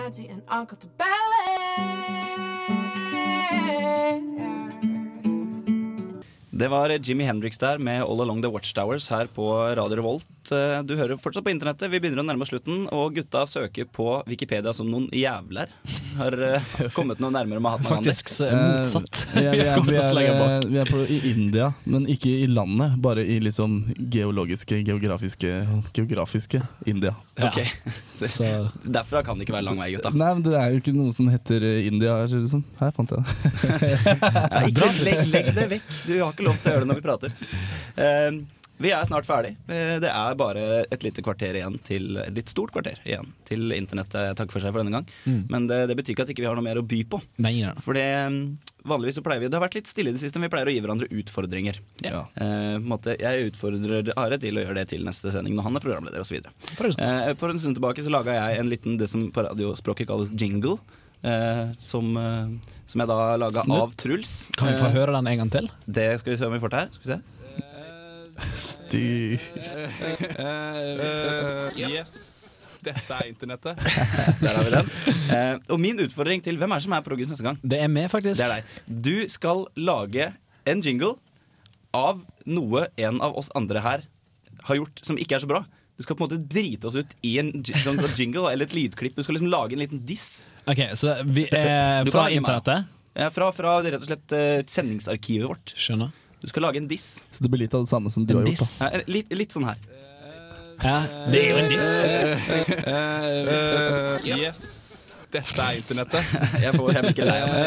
Auntie 0.06 0.28
and 0.30 0.44
uncle 0.48 0.78
to 0.78 0.88
ballet. 1.00 1.16
Det 6.56 6.68
var 6.72 6.90
Jimmy 6.90 7.24
Hendrix 7.28 7.58
der 7.60 7.78
med 7.84 8.02
All 8.04 8.22
Along 8.22 8.40
The 8.42 8.48
Watchtowers 8.48 9.10
her 9.12 9.28
på 9.28 9.44
Radio 9.76 9.98
Revolt. 10.00 10.52
Eh, 10.56 10.84
Du 10.88 10.94
hører 10.96 11.18
fortsatt 11.20 11.44
på 11.44 11.52
internettet. 11.52 11.90
Vi 11.92 12.00
begynner 12.00 12.22
å 12.22 12.24
nærme 12.24 12.46
oss 12.46 12.52
slutten, 12.54 12.86
og 12.96 13.18
gutta 13.18 13.42
søker 13.50 13.90
på 13.92 14.22
Wikipedia 14.30 14.72
som 14.74 14.88
noen 14.88 15.10
jævler. 15.12 15.74
Har 16.16 16.38
eh, 16.48 16.70
kommet 16.96 17.20
noe 17.20 17.34
nærmere 17.36 17.60
Mahatma 17.60 17.98
Gandhi. 17.98 18.14
Faktisk 18.14 18.32
det 18.40 18.54
motsatt. 18.56 19.26
Eh, 19.36 19.42
Vi 19.42 19.66
er, 19.66 19.82
vi 19.84 19.98
er, 20.00 20.14
vi 20.16 20.24
er, 20.24 20.40
eh, 20.46 20.70
vi 20.72 20.80
er 20.86 20.92
på, 20.94 21.02
i 21.12 21.18
India, 21.34 21.68
men 21.92 22.08
ikke 22.16 22.32
i 22.32 22.48
landet. 22.48 22.96
Bare 23.04 23.26
i 23.28 23.36
liksom 23.44 23.76
geologiske, 24.16 24.80
geografiske, 24.88 25.52
geografiske 25.92 26.64
India. 26.88 27.12
Ok, 27.36 27.60
det, 28.22 28.32
Derfra 28.96 29.26
kan 29.28 29.36
det 29.36 29.50
ikke 29.50 29.58
være 29.58 29.68
lang 29.68 29.84
vei, 29.84 29.90
gutta. 29.98 30.14
Nei, 30.16 30.32
men 30.40 30.48
det 30.48 30.56
er 30.56 30.72
jo 30.72 30.80
ikke 30.80 30.96
noe 30.96 31.12
som 31.20 31.28
heter 31.36 31.68
eh, 31.68 31.92
India 31.92 32.16
her. 32.22 32.32
Liksom. 32.32 32.64
Her 32.80 32.96
fant 32.96 33.12
jeg 33.12 33.20
det. 33.20 33.92
Ja, 34.16 34.64
ikke 34.72 34.92
legg, 35.04 35.24
legg 35.36 35.52
det 35.60 35.70
vekk. 35.76 35.94
Du 36.08 36.16
har 36.22 36.32
ikke 36.32 36.45
lov 36.48 36.60
til 36.62 36.72
å 36.72 36.76
gjøre 36.76 36.86
det 36.86 36.92
når 36.92 37.02
vi 37.02 37.08
prater. 37.08 37.40
Uh, 37.98 38.44
vi 38.84 38.92
er 38.92 39.08
snart 39.08 39.28
ferdig. 39.28 39.54
Uh, 39.70 39.98
Det 40.04 40.12
er 40.12 40.40
bare 40.40 40.64
et 40.92 41.04
lite 41.06 41.24
kvarter 41.24 41.56
igjen 41.56 41.78
til 41.88 42.18
Et 42.20 42.36
litt 42.36 42.52
stort 42.52 42.74
kvarter 42.76 43.00
igjen 43.08 43.30
til 43.48 43.72
internettet 43.76 44.36
takker 44.36 44.58
for 44.58 44.64
seg 44.64 44.76
for 44.76 44.84
denne 44.84 45.00
gang. 45.00 45.10
Mm. 45.24 45.42
Men 45.54 45.68
det, 45.72 45.86
det 45.92 45.98
betyr 46.00 46.16
ikke 46.16 46.28
at 46.28 46.34
ikke 46.34 46.44
vi 46.44 46.50
har 46.50 46.58
noe 46.60 46.66
mer 46.66 46.82
å 46.82 46.86
by 46.86 47.04
på. 47.08 47.22
Nei, 47.46 47.58
ja. 47.62 47.72
For 47.84 47.96
det, 47.96 48.06
mm, 48.34 48.42
vanligvis 48.86 49.20
så 49.20 49.24
pleier 49.26 49.42
vi 49.44 49.50
Det 49.50 49.58
har 49.58 49.64
vært 49.66 49.78
litt 49.80 49.90
stille 49.90 50.12
i 50.12 50.16
det 50.16 50.22
siste, 50.22 50.40
men 50.40 50.50
vi 50.50 50.54
pleier 50.56 50.70
å 50.70 50.74
gi 50.76 50.82
hverandre 50.84 51.10
utfordringer. 51.22 51.80
Ja. 52.06 52.26
Eh, 52.42 52.76
måte, 52.84 53.16
jeg 53.22 53.50
utfordrer 53.52 54.12
Are 54.20 54.40
til 54.42 54.60
å 54.60 54.66
gjøre 54.66 54.78
det 54.82 54.90
til 54.94 55.06
neste 55.08 55.34
sending 55.34 55.56
når 55.58 55.70
han 55.70 55.80
er 55.80 55.86
programleder 55.86 56.26
osv. 56.26 56.38
Eh, 56.44 57.32
for 57.40 57.50
en 57.54 57.62
stund 57.62 57.80
tilbake 57.80 58.06
så 58.06 58.14
laga 58.14 58.36
jeg 58.38 58.62
en 58.62 58.70
liten 58.72 59.00
det 59.02 59.10
som 59.12 59.28
på 59.34 59.48
radiospråket 59.48 60.10
kalles 60.12 60.34
jingle. 60.36 60.78
Eh, 61.26 61.72
som, 61.82 62.12
eh, 62.22 62.74
som 62.86 63.02
jeg 63.02 63.08
da 63.10 63.16
laga 63.42 63.64
av 63.80 63.96
Truls. 63.98 64.34
Kan 64.58 64.70
vi 64.70 64.78
få 64.78 64.90
Eh, 64.92 64.98
høre 65.00 65.16
den 65.16 65.28
en 65.32 65.38
gang 65.42 65.50
til? 65.52 65.70
Det 65.90 66.20
skal 66.22 66.34
vi 66.36 66.38
se 66.38 66.46
om 66.46 66.54
vi 66.54 66.60
får 66.62 66.70
til 66.70 66.80
her. 66.80 66.90
Skal 66.94 67.08
vi 67.10 67.16
se. 67.16 67.22
Styr 68.54 69.40
Yes. 71.80 72.68
Dette 72.86 73.16
er 73.18 73.30
internettet. 73.32 73.80
Der 74.44 74.54
har 74.54 74.64
vi 74.68 74.74
den. 74.76 74.90
Eh, 75.34 75.56
og 75.74 75.80
min 75.82 75.98
utfordring 76.04 76.44
til 76.46 76.58
hvem 76.62 76.72
er 76.76 76.78
det 76.82 76.86
som 76.86 76.94
er 76.94 77.02
proggis 77.06 77.32
neste 77.32 77.46
gang? 77.48 77.58
Det 77.66 77.80
er 77.82 77.88
meg, 77.90 78.12
faktisk. 78.14 78.38
Det 78.38 78.46
er 78.46 78.60
deg. 78.60 78.64
Du 79.08 79.16
skal 79.32 79.66
lage 79.80 80.28
en 80.70 80.84
jingle 80.86 81.16
av 81.96 82.22
noe 82.46 82.86
en 83.02 83.22
av 83.26 83.34
oss 83.40 83.50
andre 83.58 83.82
her 83.82 84.06
har 84.68 84.78
gjort 84.78 85.02
som 85.06 85.18
ikke 85.18 85.40
er 85.40 85.42
så 85.42 85.50
bra. 85.50 85.64
Du 85.96 86.04
skal 86.04 86.16
på 86.20 86.24
en 86.26 86.28
måte 86.30 86.42
drite 86.52 86.88
oss 86.90 86.96
ut 87.00 87.12
i 87.24 87.38
en 87.40 87.52
sånn 87.64 88.02
jingle 88.20 88.50
eller 88.52 88.66
et 88.68 88.74
lydklipp. 88.76 89.16
Du 89.16 89.24
skal 89.24 89.38
liksom 89.38 89.48
lage 89.54 89.74
en 89.78 89.80
liten 89.80 90.02
diss. 90.06 90.46
Ok, 90.68 90.82
Så 91.00 91.14
vi 91.24 91.46
er 91.56 92.04
fra 92.12 92.26
internettet? 92.36 92.86
Ja, 93.16 93.30
fra, 93.32 93.48
fra 93.56 93.78
rett 93.86 93.96
og 94.02 94.08
slett 94.10 94.32
eh, 94.36 94.60
sendingsarkivet 94.68 95.48
vårt. 95.48 95.72
Skjønner. 95.80 96.12
Du 96.44 96.48
skal 96.52 96.62
lage 96.68 96.78
en 96.82 96.90
diss. 96.92 97.24
Så 97.32 97.46
det 97.46 97.50
blir 97.54 97.64
litt 97.64 97.74
av 97.74 97.86
det 97.86 97.90
samme 97.94 98.12
som 98.12 98.26
du 98.28 98.34
En 98.36 98.42
har 98.42 98.50
gjort. 98.50 98.60
diss? 98.60 98.76
da 98.82 98.90
Ja, 98.92 99.00
litt, 99.08 99.32
litt 99.40 99.56
sånn 99.56 99.64
her. 99.70 99.80
Ja, 100.84 100.98
det 101.32 101.40
er 101.40 101.50
jo 101.50 101.58
en 101.64 101.70
diss. 101.72 101.92
Eh, 102.84 104.36
Yes. 104.36 104.66
Dette 105.32 105.60
er 105.64 105.74
internettet. 105.80 106.24
Jeg 106.64 106.72
får 106.76 106.92
jeg 106.96 107.02
blir 107.04 107.14
ikke 107.16 107.26
lei 107.28 107.40
av 107.44 107.50
det. 107.56 107.66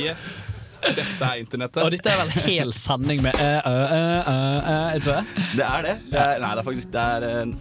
Yes. 0.00 0.45
Dette 0.82 1.24
er 1.26 1.40
internettet. 1.40 1.82
Og 1.82 1.90
dette 1.94 2.10
er 2.12 2.18
vel 2.20 2.30
hel 2.46 2.72
sending 2.76 3.22
med 3.24 3.34
øh, 3.40 3.68
øh, 3.70 4.30
øh, 4.30 4.94
jeg 4.96 5.02
tror 5.06 5.18
jeg. 5.18 5.24
Det 5.56 5.64
er 5.66 5.82
det. 5.86 5.94
det 6.12 6.20
er, 6.20 6.38
nei, 6.42 6.50
det 6.52 6.62
er 6.62 6.66
faktisk 6.68 6.92
det 6.94 7.02
er 7.02 7.26
en, 7.42 7.54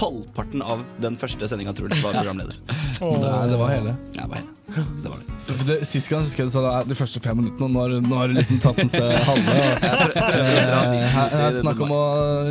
halvparten 0.00 0.62
av 0.62 0.82
den 1.02 1.16
første 1.20 1.48
sendinga 1.50 1.72
Truls 1.78 2.02
var 2.04 2.18
programleder. 2.18 2.58
Nei, 2.68 3.42
det 3.52 3.58
var 3.60 3.72
hele. 3.74 3.94
Ja, 4.18 4.22
det 4.22 4.30
var 4.32 4.40
hele. 4.42 4.54
Det 5.02 5.08
var 5.10 5.16
det. 5.22 5.36
For 5.48 5.64
det, 5.70 5.78
Sist 5.88 6.10
gang 6.12 6.26
husker 6.26 6.44
jeg 6.44 6.50
du 6.50 6.54
sa 6.58 6.60
det 6.66 6.72
er 6.76 6.88
de 6.90 6.96
første 6.98 7.20
fem 7.24 7.38
minuttene, 7.40 7.68
og 7.68 7.94
nå 8.04 8.18
har, 8.20 8.28
du- 8.28 8.36
liksom 8.36 8.58
tatt 8.62 8.76
den 8.82 8.90
til 8.92 9.08
halve. 9.30 9.56
og- 9.58 9.86
Eh, 10.28 11.08
Her 11.14 11.32
om 11.32 11.40
er 11.48 11.56
lyve 11.56 11.62
snakk 11.62 11.80
om 11.86 11.92
å 11.96 12.02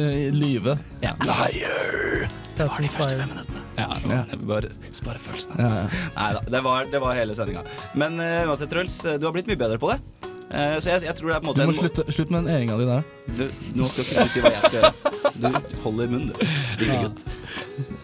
eh, 0.01 0.31
lyve. 0.33 0.77
Ja. 1.03 1.13
That's 2.57 2.79
in 2.81 2.89
fire. 2.89 3.27
Ja, 3.77 3.87
jeg 4.31 4.39
bare 4.49 4.71
spare 4.89 5.21
følelsene 5.21 5.59
Ja, 5.61 5.67
hans. 5.83 5.99
Nei 6.15 6.29
da, 6.37 6.41
det 6.55 6.63
var, 6.65 6.87
det 6.89 7.01
var 7.03 7.17
hele 7.17 7.35
sendinga. 7.37 7.61
Men 7.93 8.17
uh, 8.21 8.47
uansett, 8.49 8.71
Truls, 8.73 8.97
du 9.05 9.27
har 9.27 9.35
blitt 9.35 9.49
mye 9.49 9.59
bedre 9.59 9.77
på 9.81 9.91
det. 9.93 9.99
Uh, 10.47 10.77
så 10.79 10.93
jeg, 10.93 11.03
jeg 11.09 11.15
tror 11.19 11.29
det 11.29 11.35
er 11.35 11.43
på 11.43 11.51
en 11.51 11.57
Du 11.57 11.61
måte 11.61 11.67
må 11.69 11.75
slutte, 11.75 12.05
slutt 12.15 12.33
med 12.33 12.45
den 12.45 12.53
eringa 12.55 12.77
di 12.79 12.87
der. 12.87 13.07
Du, 13.37 13.45
nå 13.77 13.89
skal 13.91 14.05
ikke 14.05 14.27
du 14.27 14.33
si 14.33 14.43
hva 14.45 14.53
jeg 14.55 14.63
skal 14.65 14.79
gjøre. 14.79 15.13
Du 15.37 15.81
holder 15.83 16.13
munn, 16.13 16.29
du. 16.31 16.45
Lille 16.81 17.01
gutt. 17.03 17.25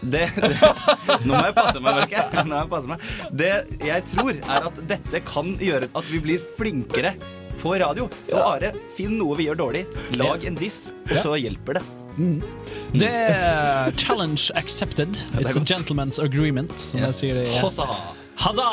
Det, 0.04 0.26
det, 0.36 0.50
nå 1.24 1.32
må 1.32 1.40
jeg 1.48 1.56
passe 1.56 1.80
meg, 1.80 1.96
merker 2.02 2.18
jeg. 2.20 2.44
Nå 2.44 2.52
må 2.52 2.60
jeg 2.60 2.70
passe 2.74 2.90
meg. 2.92 3.08
Det 3.40 3.50
jeg 3.88 4.06
tror, 4.12 4.36
er 4.36 4.68
at 4.68 4.82
dette 4.92 5.22
kan 5.26 5.56
gjøre 5.58 5.88
at 5.90 6.12
vi 6.12 6.22
blir 6.28 6.46
flinkere 6.58 7.14
på 7.58 7.74
radio. 7.80 8.06
Så 8.28 8.38
Are, 8.44 8.74
finn 8.94 9.16
noe 9.18 9.40
vi 9.40 9.48
gjør 9.48 9.64
dårlig. 9.64 9.86
Lag 10.20 10.44
en 10.46 10.58
diss, 10.60 10.86
og 11.08 11.16
så 11.24 11.38
hjelper 11.40 11.80
det. 11.80 12.03
Det 12.94 13.08
er 13.10 13.90
challenge 13.98 14.50
accepted. 14.54 15.16
It's 15.40 15.56
a 15.56 15.64
gentleman's 15.64 16.18
agreement, 16.22 16.72
som 16.80 17.00
Yes. 17.00 17.20
jeg 17.22 17.32
sier 17.32 17.40
det. 17.42 17.48
Ja. 17.54 17.96
Hazza! 18.34 18.66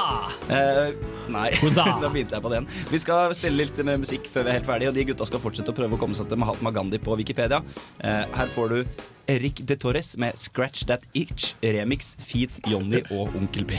Eh, 0.49 0.95
nei, 1.29 1.51
da 1.75 2.09
begynte 2.09 2.33
jeg 2.33 2.41
på 2.41 2.49
den. 2.49 2.65
Vi 2.89 2.97
skal 2.99 3.35
spille 3.37 3.59
litt 3.61 3.77
med 3.85 4.01
musikk 4.01 4.25
før 4.29 4.47
vi 4.47 4.49
er 4.49 4.57
helt 4.57 4.65
ferdige, 4.65 4.89
og 4.89 4.95
de 4.97 5.05
gutta 5.11 5.27
skal 5.29 5.39
fortsette 5.43 5.69
å 5.69 5.75
prøve 5.77 5.97
å 5.97 6.01
komme 6.01 6.17
seg 6.17 6.29
til 6.31 6.39
Mahatma 6.41 6.71
Gandhi 6.73 6.97
på 7.01 7.13
Wikipedia. 7.19 7.59
Eh, 8.01 8.25
her 8.33 8.49
får 8.55 8.73
du 8.73 9.05
Erik 9.29 9.61
de 9.69 9.77
Torres 9.77 10.15
med 10.17 10.33
'Scratch 10.35 10.85
That 10.89 11.05
Itch', 11.13 11.53
remix, 11.61 12.15
Feet, 12.19 12.49
Johnny 12.67 13.03
og 13.11 13.35
Onkel 13.37 13.65
P. 13.69 13.77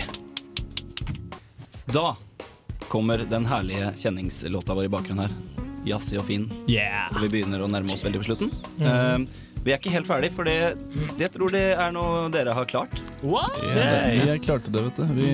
Da 1.92 2.14
kommer 2.88 3.18
den 3.29 3.44
herlige 3.51 3.92
kjenningslåta 3.98 4.75
vår 4.79 4.85
i 4.87 4.92
bakgrunnen 4.92 5.27
her. 5.27 5.35
Jazzy 5.85 6.16
og 6.16 6.25
fin. 6.29 6.46
Yeah. 6.70 7.11
Og 7.11 7.25
vi 7.25 7.29
begynner 7.40 7.59
å 7.64 7.66
nærme 7.70 7.90
oss 7.92 8.05
veldig 8.07 8.22
på 8.22 8.29
slutten. 8.31 8.53
Mhm. 8.79 8.87
Eh, 8.87 9.40
vi 9.62 9.72
er 9.72 9.79
ikke 9.79 9.92
helt 9.94 10.09
ferdig, 10.09 10.33
for 10.35 10.48
det, 10.48 10.75
det 11.20 11.29
tror 11.35 11.53
det 11.55 11.64
er 11.79 11.94
noe 11.94 12.27
dere 12.35 12.55
har 12.57 12.66
klart. 12.66 13.03
What? 13.22 13.59
Ja, 13.62 14.01
vi 14.11 14.38
klarte 14.42 14.72
det, 14.75 14.85
vet 14.88 14.98
du. 14.98 15.14
Vi, 15.14 15.31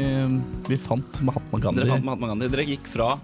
vi 0.68 0.80
fant 0.84 1.20
Mahatma 1.24 1.60
Gandhi. 1.64 1.84
Dere 1.84 1.96
fant 1.96 2.08
Mahatma 2.08 2.32
Gandhi. 2.34 2.50
Dere 2.52 2.66
gikk 2.68 2.88
fra 2.92 3.14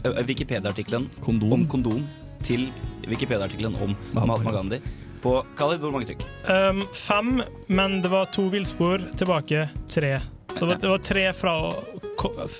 eh, 0.00 0.22
Wikipedia-artikkelen 0.24 1.10
om 1.28 1.66
kondom 1.68 2.04
til 2.44 2.70
Wikipedia-artikkelen 3.04 3.76
om 3.84 3.92
Mahatma 4.16 4.56
Gandhi. 4.56 4.80
På 5.24 5.38
Khalid, 5.56 5.80
hvor 5.80 5.92
mange 5.92 6.08
trykk? 6.08 6.24
Um, 6.48 6.82
fem, 6.92 7.38
men 7.72 8.00
det 8.04 8.12
var 8.12 8.32
to 8.32 8.48
villspor. 8.52 9.04
Tilbake 9.20 9.68
tre. 9.92 10.18
Så 10.54 10.60
det 10.60 10.66
var, 10.66 10.80
det 10.80 10.88
var 10.88 10.98
tre 10.98 11.32
fra 11.36 11.54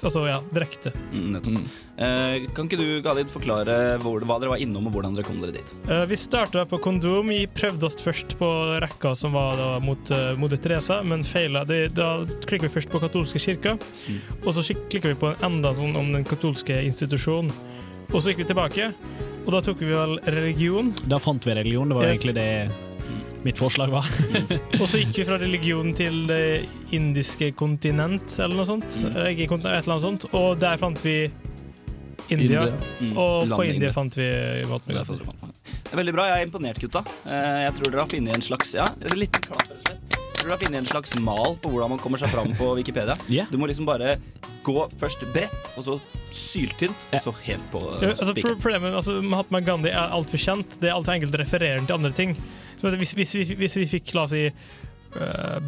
Altså, 0.02 0.26
ja, 0.28 0.40
direkte. 0.52 0.90
Mm, 1.12 1.28
nettopp. 1.32 1.68
Eh, 1.96 2.46
kan 2.52 2.66
ikke 2.66 2.76
du, 2.76 2.88
Galid, 3.04 3.30
forklare 3.32 3.76
hvor, 4.02 4.20
hva 4.26 4.36
dere 4.42 4.50
var 4.52 4.60
innom, 4.60 4.88
og 4.90 4.96
hvordan 4.96 5.14
dere 5.16 5.24
kom 5.24 5.38
dere 5.40 5.54
dit? 5.56 5.74
Uh, 5.88 6.02
vi 6.10 6.18
starta 6.20 6.66
på 6.68 6.80
kondom. 6.84 7.30
Vi 7.32 7.46
prøvde 7.48 7.86
oss 7.88 7.96
først 8.02 8.34
på 8.40 8.48
rekka 8.84 9.14
som 9.16 9.32
var 9.38 9.56
da 9.56 9.68
mot 9.80 10.12
uh, 10.12 10.34
Moder 10.40 10.60
Teresa, 10.60 10.98
men 11.06 11.24
feila. 11.24 11.64
Da 11.64 12.10
klikka 12.44 12.66
vi 12.66 12.74
først 12.74 12.92
på 12.92 13.00
katolske 13.06 13.40
kirka, 13.40 13.76
og 14.42 14.50
så 14.52 14.66
klikka 14.90 15.14
vi 15.14 15.20
på 15.22 15.32
en 15.32 15.46
enda 15.48 15.72
sånn 15.78 15.96
om 15.96 16.12
den 16.18 16.26
katolske 16.28 16.82
institusjonen. 16.84 17.54
Og 18.12 18.20
så 18.20 18.30
gikk 18.30 18.42
vi 18.44 18.50
tilbake, 18.50 18.90
og 19.46 19.54
da 19.54 19.62
tok 19.64 19.80
vi 19.80 19.94
vel 19.94 20.18
religion. 20.34 20.92
Da 21.08 21.16
fant 21.22 21.46
vi 21.46 21.56
religion. 21.56 21.88
Det 21.88 21.96
var 21.96 22.10
Yes. 22.10 22.18
egentlig 22.18 22.34
det 22.36 22.93
mitt 23.44 23.60
forslag 23.60 23.92
var. 23.92 24.08
Og 24.80 24.86
så 24.88 25.02
gikk 25.02 25.18
vi 25.20 25.26
fra 25.28 25.38
religion 25.40 25.92
til 25.96 26.24
det 26.30 26.64
indiske 26.96 27.52
kontinent, 27.58 28.26
eller 28.40 28.56
noe 28.56 28.68
sånt. 28.68 29.00
Mm. 29.02 29.10
Eh, 29.12 29.32
Ikke 29.34 29.50
kontinent, 29.52 29.76
et 29.76 29.84
eller 29.84 29.98
annet 29.98 30.08
sånt. 30.08 30.28
Og 30.32 30.56
der 30.62 30.80
fant 30.80 31.04
vi 31.04 31.18
India. 32.32 32.64
India. 32.64 32.64
Mm, 33.00 33.16
Og 33.20 33.50
på 33.52 33.62
India 33.66 33.74
India. 33.74 33.92
fant 33.92 34.16
vi 34.16 34.24
er 34.24 34.64
veldig 36.00 36.14
bra. 36.16 36.28
Jeg 36.30 36.40
er 36.40 36.48
imponert, 36.48 36.80
gutta. 36.80 37.04
Eh, 37.28 37.60
jeg 37.66 37.76
tror 37.76 37.92
dere 37.92 38.00
har 38.00 38.10
funnet 38.10 38.38
en 38.38 38.46
slags 38.48 38.74
Ja, 38.74 38.88
litt 39.12 39.36
klart, 39.36 39.68
klapp, 39.68 39.68
rett 39.68 39.76
og 39.76 39.84
slett. 39.84 40.18
Tror 40.34 40.48
dere 40.48 40.56
har 40.56 40.62
funnet 40.64 40.80
en 40.80 40.90
slags 40.90 41.14
mal 41.20 41.56
på 41.60 41.70
hvordan 41.72 41.94
man 41.94 42.00
kommer 42.02 42.20
seg 42.20 42.32
fram 42.32 42.56
på 42.58 42.72
Wikipedia. 42.80 43.18
yeah. 43.28 43.50
Du 43.52 43.60
må 43.60 43.68
liksom 43.70 43.86
bare 43.88 44.16
gå 44.64 44.88
først 44.96 45.20
bredt, 45.34 45.72
og 45.76 45.84
så 45.84 45.98
syltynt, 46.34 46.96
og 47.12 47.20
så 47.22 47.32
helt 47.44 47.64
på 47.70 47.80
Ja, 48.00 48.10
uh, 48.10 48.16
altså, 48.16 48.34
problemet, 48.40 48.94
altså, 48.96 49.18
Mahatma 49.22 49.60
Gandhi 49.60 49.92
er 49.92 50.16
altfor 50.16 50.40
kjent. 50.40 50.78
Det 50.80 50.88
er 50.88 50.96
altfor 50.96 51.18
enkelt 51.18 51.36
å 51.36 51.42
referere 51.44 51.84
til 51.84 51.98
andre 51.98 52.14
ting. 52.16 52.32
Så 52.84 52.96
hvis, 53.00 53.14
hvis, 53.16 53.34
vi, 53.40 53.58
hvis 53.64 53.76
vi 53.80 53.88
fikk, 53.88 54.12
la 54.16 54.26
oss 54.26 54.34
si, 54.34 54.48
uh, 55.16 55.58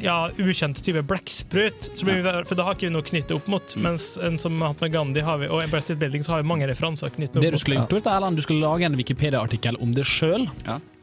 ja, 0.00 0.30
ukjent 0.38 0.80
type 0.84 1.02
blekksprut. 1.02 1.90
Så 1.96 2.06
blir 2.06 2.22
vi, 2.22 2.32
for 2.48 2.58
da 2.58 2.66
har 2.68 2.78
ikke 2.78 2.88
vi 2.88 2.94
noe 2.94 3.06
knyttet 3.06 3.34
opp 3.36 3.50
mot. 3.50 3.76
Mm. 3.76 3.86
Mens 3.88 4.08
en 4.16 4.38
som 4.40 4.56
Mahatma 4.58 4.88
Gandhi 4.92 5.24
har 5.24 5.40
vi, 5.42 5.50
og 5.50 5.62
Empire 5.64 5.84
State 5.84 6.00
Building 6.00 6.24
så 6.26 6.36
har 6.36 6.42
vi 6.42 6.50
mange 6.50 6.68
referanser 6.70 7.12
knyttet 7.14 7.38
opp 7.38 7.44
Det 7.44 7.54
du 7.54 7.60
skulle 7.60 7.84
gjort, 7.84 8.10
Erland, 8.10 8.40
du 8.40 8.44
skulle 8.46 8.64
lage 8.64 8.88
en 8.88 8.98
Wikipedia-artikkel 8.98 9.78
om 9.84 9.94
det 9.96 10.06
sjøl, 10.08 10.48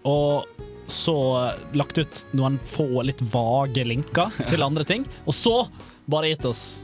og 0.08 0.68
så 0.92 1.18
lagt 1.78 2.02
ut 2.02 2.24
noen 2.36 2.58
få 2.68 3.06
litt 3.08 3.22
vage 3.32 3.86
linker 3.88 4.34
til 4.52 4.66
andre 4.66 4.88
ting, 4.88 5.08
og 5.26 5.38
så 5.38 5.56
bare 6.12 6.34
gitt 6.34 6.48
oss 6.50 6.82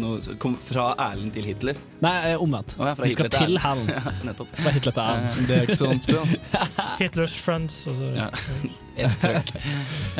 Noe 0.00 0.34
kom 0.42 0.54
fra 0.56 0.90
Erlend 0.98 1.32
til 1.36 1.44
Hitler. 1.46 1.78
Nei, 2.04 2.12
eh, 2.32 2.40
omvendt. 2.40 2.74
Oh, 2.80 2.86
ja, 2.88 2.94
fra 2.98 3.04
Vi 3.06 3.12
skal 3.14 3.28
Hitler 3.28 3.46
til 3.46 3.58
Erlend. 3.60 3.90
Ja, 3.96 4.12
nettopp. 4.30 4.52
Fra 4.58 4.72
Hitler 4.74 4.94
til 4.96 5.02
Erlend. 5.04 5.48
Det 5.48 5.56
er 5.58 5.66
ikke 5.68 5.76
så 5.80 5.90
vanskelig, 5.90 6.20
da. 6.52 6.66
Hitlers 7.02 7.34
friends. 7.36 7.80
Altså. 7.90 8.10
Ja. 8.16 8.28
Et 9.00 9.14
trøkk. 9.22 9.52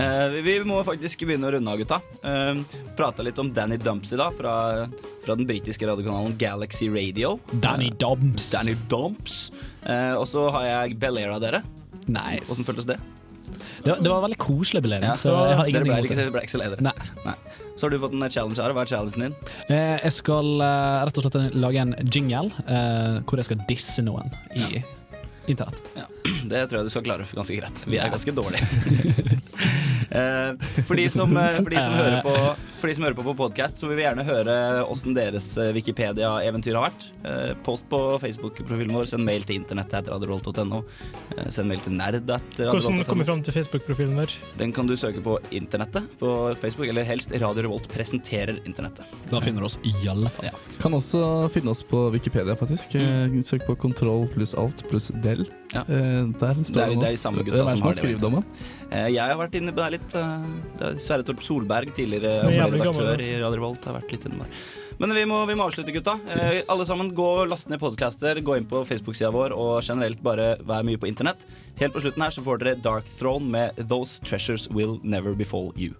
Eh, 0.00 0.26
vi- 0.36 0.42
vi 0.46 0.54
må 0.70 0.78
faktisk 0.86 1.24
begynne 1.28 1.48
å 1.50 1.52
runde 1.56 1.72
av, 1.74 1.80
gutta. 1.82 1.98
Uh, 2.24 2.62
Prata 2.96 3.24
litt 3.26 3.38
om 3.42 3.50
Danny 3.52 3.76
Dumps 3.82 4.14
i 4.14 4.20
dag, 4.20 4.32
fra, 4.38 4.54
fra 5.24 5.36
den 5.36 5.44
britiske 5.48 5.84
radiokanalen 5.90 6.36
Galaxy 6.40 6.88
Radio. 6.94 7.34
Danny 7.52 7.90
Eh, 7.90 7.96
Dumps. 8.00 8.50
Danny 8.54 8.76
Dumps. 8.88 9.50
Uh, 9.84 10.14
og 10.20 10.24
så 10.30 10.46
har 10.54 10.68
jeg 10.70 10.98
Bel 11.02 11.18
Air 11.20 11.34
av 11.36 11.42
dere. 11.44 11.62
Nice. 12.06 12.46
Hvordan 12.48 12.68
føltes 12.70 12.88
det? 12.94 12.98
Det 13.84 13.90
var, 13.92 14.00
det 14.04 14.10
var 14.12 14.22
veldig 14.24 14.36
koselig 14.40 14.80
belevning, 14.84 15.08
Ja, 15.10 15.16
så 15.18 15.32
jeg 15.32 15.56
har 15.58 15.68
dere 15.72 15.84
ble, 15.84 15.98
ikke, 16.06 16.24
ble 16.32 16.42
ikke 16.46 16.52
så 16.54 16.58
lei 16.60 16.68
dere? 16.72 16.84
Nei. 16.84 17.34
Så 17.80 17.86
har 17.86 17.94
du 17.94 17.98
fått 18.02 18.12
en 18.12 18.26
challenge 18.28 18.60
her. 18.60 18.74
Hva 18.76 18.82
er 18.84 18.90
challengen 18.90 19.22
din? 19.30 19.36
Eh, 19.72 19.96
Jeg 20.04 20.12
skal 20.12 20.60
eh, 20.60 20.96
rett 21.08 21.16
og 21.16 21.24
slett 21.24 21.54
lage 21.56 21.80
en 21.80 21.94
jingle 22.12 22.50
eh, 22.68 23.20
hvor 23.24 23.40
jeg 23.40 23.48
skal 23.48 23.62
disse 23.70 24.04
noen 24.04 24.28
i 24.52 24.82
internett. 25.48 25.78
Ja, 25.96 26.04
det 26.50 26.66
tror 26.68 26.82
jeg 26.82 26.90
du 26.90 26.92
skal 26.92 27.06
klare 27.08 27.24
ganske 27.24 27.56
greit. 27.56 27.80
Vi 27.88 27.96
er 28.02 28.12
ganske 28.12 28.36
dårlige. 28.36 29.38
Eh, 30.10 30.56
for, 30.88 30.98
de 30.98 31.04
som, 31.12 31.30
for, 31.30 31.68
de 31.70 31.78
som 31.84 31.92
hører 31.94 32.24
på, 32.24 32.32
for 32.80 32.88
de 32.88 32.94
som 32.96 33.04
hører 33.04 33.16
på 33.18 33.24
på 33.26 33.34
podcast, 33.36 33.76
så 33.80 33.88
vil 33.90 33.98
vi 33.98 34.04
gjerne 34.06 34.24
høre 34.24 34.54
åssen 34.88 35.14
deres 35.16 35.50
eh, 35.60 35.70
Wikipedia-eventyr 35.76 36.78
har 36.78 36.86
vært. 36.88 37.06
Eh, 37.28 37.52
Post 37.66 37.84
på 37.92 37.98
Facebook-profilen 38.22 38.94
vår, 38.96 39.08
send 39.10 39.26
mail 39.26 39.44
til 39.48 39.58
internettet 39.60 39.98
etter 40.00 40.14
radiorevolt.no. 40.14 40.80
Eh, 41.36 41.50
Send 41.52 41.68
mail 41.68 41.82
til 41.84 41.96
nerd 41.98 42.20
etter 42.22 42.70
Hvordan 42.72 43.04
kommer 43.04 43.26
du 43.26 43.30
fram 43.30 43.44
til 43.44 43.56
Facebook-profilen 43.58 44.16
vår? 44.22 44.34
Den 44.60 44.72
kan 44.76 44.88
du 44.88 44.96
søke 45.00 45.20
på 45.24 45.36
internettet 45.52 46.08
på 46.20 46.32
Facebook, 46.60 46.88
eller 46.88 47.04
helst 47.08 47.34
Radio 47.36 47.66
Revolt 47.66 47.88
presenterer 47.92 48.62
internettet. 48.64 49.04
Da 49.30 49.42
finner 49.44 49.64
du 49.66 49.68
oss 49.68 49.78
i 49.84 49.94
alle 50.10 50.32
fall. 50.32 50.50
Kan 50.80 50.96
også 50.96 51.22
finne 51.52 51.74
oss 51.74 51.84
på 51.84 52.06
Wikipedia, 52.14 52.56
faktisk. 52.56 52.96
Mm. 52.96 53.42
Søk 53.44 53.66
på 53.68 53.76
kontroll 53.88 54.24
pluss 54.32 54.56
alt 54.58 54.86
pluss 54.88 55.10
del. 55.24 55.44
Ja. 55.70 55.84
Der 55.86 56.26
Der 56.40 56.54
Det 56.58 56.66
står 56.66 56.80
er, 56.82 56.94
det 56.98 57.08
er 57.12 57.14
de 57.14 57.20
samme 57.20 57.44
gutta 57.46 57.62
som 57.68 57.82
har 57.84 57.94
det. 57.94 58.40
Jeg 59.14 59.22
har 59.22 59.38
vært 59.38 59.54
inne 59.54 59.70
på 59.70 59.84
det 59.84 60.00
litt. 60.00 60.08
det 60.10 60.86
er 60.88 60.98
Sverre 60.98 61.22
Torp 61.22 61.44
Solberg, 61.46 61.92
tidligere 61.94 62.40
er 62.48 62.56
jævlig 62.56 62.69
redaktør 62.76 63.24
i 63.24 63.32
Radio 63.40 63.56
Revolt, 63.58 63.84
har 63.88 63.98
vært 64.00 64.14
litt 64.14 64.28
inne 64.28 64.44
der. 64.44 64.62
Men 65.00 65.14
vi 65.16 65.24
må, 65.24 65.38
vi 65.48 65.56
må 65.56 65.64
avslutte, 65.64 65.94
gutta. 65.96 66.18
Eh, 66.28 66.60
Alle 66.68 66.84
sammen, 66.84 67.14
gå 67.16 67.26
og 67.40 67.48
last 67.48 67.70
ned 67.72 67.80
podcaster, 67.80 68.36
gå 68.44 68.58
inn 68.60 68.68
på 68.68 68.82
Facebook-sida 68.84 69.30
vår, 69.32 69.54
og 69.56 69.80
generelt 69.86 70.20
bare 70.22 70.54
vær 70.68 70.84
mye 70.84 71.00
på 71.00 71.08
internett. 71.08 71.46
Helt 71.80 71.96
på 71.96 72.02
slutten 72.04 72.22
her 72.26 72.34
så 72.36 72.44
får 72.44 72.60
dere 72.60 72.76
Dark 72.84 73.08
Throne 73.18 73.48
med 73.48 73.80
Those 73.88 74.20
Treasures 74.28 74.68
Will 74.70 74.98
Never 75.02 75.32
Befall 75.34 75.72
You. 75.76 75.94